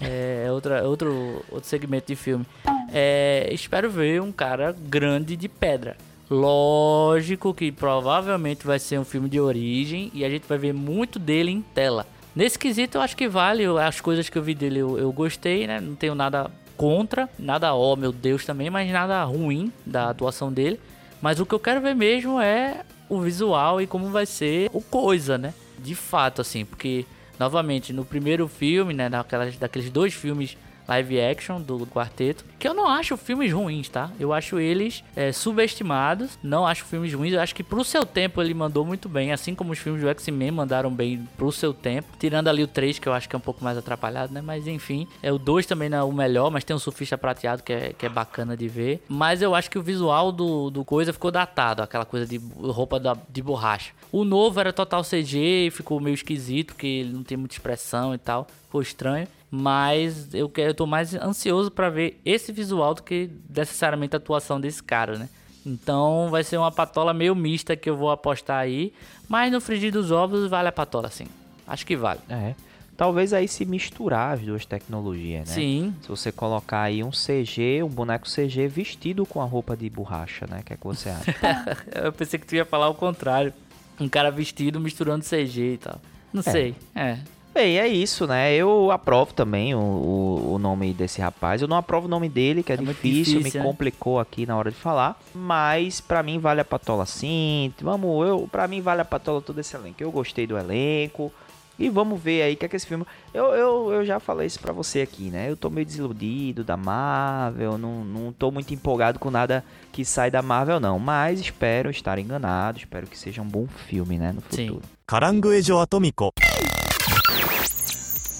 [0.00, 2.44] é, é outra, outro, outro segmento de filme.
[2.92, 5.96] É, espero ver um cara grande de pedra.
[6.28, 11.20] Lógico que provavelmente vai ser um filme de origem e a gente vai ver muito
[11.20, 12.04] dele em tela.
[12.36, 15.66] Nesse quesito eu acho que vale, as coisas que eu vi dele eu, eu gostei,
[15.66, 15.80] né?
[15.80, 20.78] Não tenho nada contra, nada ó meu Deus também, mas nada ruim da atuação dele.
[21.22, 24.82] Mas o que eu quero ver mesmo é o visual e como vai ser o
[24.82, 25.54] coisa, né?
[25.78, 27.06] De fato, assim, porque
[27.38, 30.58] novamente no primeiro filme, né, daquelas, daqueles dois filmes
[30.88, 34.10] live action do quarteto, que eu não acho filmes ruins, tá?
[34.20, 38.40] Eu acho eles é, subestimados, não acho filmes ruins, eu acho que pro seu tempo
[38.40, 42.08] ele mandou muito bem, assim como os filmes do X-Men mandaram bem pro seu tempo,
[42.18, 44.40] tirando ali o 3, que eu acho que é um pouco mais atrapalhado, né?
[44.40, 47.62] Mas enfim, é o 2 também não é o melhor, mas tem um surfista prateado
[47.62, 50.84] que é, que é bacana de ver, mas eu acho que o visual do, do
[50.84, 53.92] coisa ficou datado, aquela coisa de roupa da- de borracha.
[54.12, 58.18] O novo era total CG, ficou meio esquisito, porque ele não tem muita expressão e
[58.18, 59.26] tal, ficou estranho.
[59.56, 64.18] Mas eu, quero, eu tô mais ansioso pra ver esse visual do que necessariamente a
[64.18, 65.30] atuação desse cara, né?
[65.64, 68.92] Então vai ser uma patola meio mista que eu vou apostar aí.
[69.26, 71.26] Mas no frigir dos ovos vale a patola, sim.
[71.66, 72.20] Acho que vale.
[72.28, 72.54] É.
[72.96, 75.54] Talvez aí se misturar as duas tecnologias, né?
[75.54, 75.94] Sim.
[76.02, 80.46] Se você colocar aí um CG, um boneco CG vestido com a roupa de borracha,
[80.46, 80.60] né?
[80.60, 81.34] O que é que você acha?
[82.04, 83.52] Eu pensei que tu ia falar o contrário.
[83.98, 86.00] Um cara vestido misturando CG e tal.
[86.32, 86.74] Não sei.
[86.94, 87.18] É.
[87.56, 88.54] Bem, é isso, né?
[88.54, 91.62] Eu aprovo também o, o, o nome desse rapaz.
[91.62, 93.64] Eu não aprovo o nome dele, que é, É difícil, difícil, me né?
[93.64, 95.18] complicou aqui na hora de falar.
[95.34, 97.72] Mas pra mim vale a patola sim.
[97.80, 100.02] Vamos, eu, pra mim vale a patola todo esse elenco.
[100.02, 101.32] Eu gostei do elenco.
[101.78, 103.06] E vamos ver aí o que é que esse filme.
[103.32, 105.50] Eu, eu, eu já falei isso pra você aqui, né?
[105.50, 107.78] Eu tô meio desiludido da Marvel.
[107.78, 110.98] Não, não tô muito empolgado com nada que sai da Marvel, não.
[110.98, 112.76] Mas espero estar enganado.
[112.76, 114.32] Espero que seja um bom filme, né?
[114.32, 114.66] No Sim.
[114.66, 114.82] futuro.
[115.06, 115.20] カ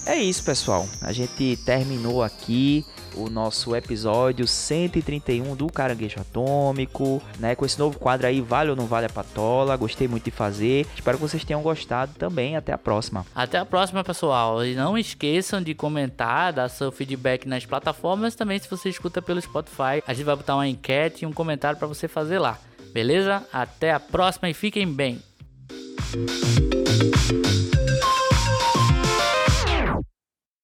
[0.07, 0.87] É isso, pessoal.
[1.01, 7.55] A gente terminou aqui o nosso episódio 131 do Caranguejo Atômico, né?
[7.55, 9.75] Com esse novo quadro aí, vale ou não vale a patola?
[9.75, 10.87] Gostei muito de fazer.
[10.95, 12.55] Espero que vocês tenham gostado também.
[12.55, 13.25] Até a próxima.
[13.35, 14.63] Até a próxima, pessoal.
[14.65, 18.33] E não esqueçam de comentar, dar seu feedback nas plataformas.
[18.33, 21.77] Também, se você escuta pelo Spotify, a gente vai botar uma enquete e um comentário
[21.77, 22.57] para você fazer lá.
[22.93, 23.43] Beleza?
[23.51, 25.21] Até a próxima e fiquem bem.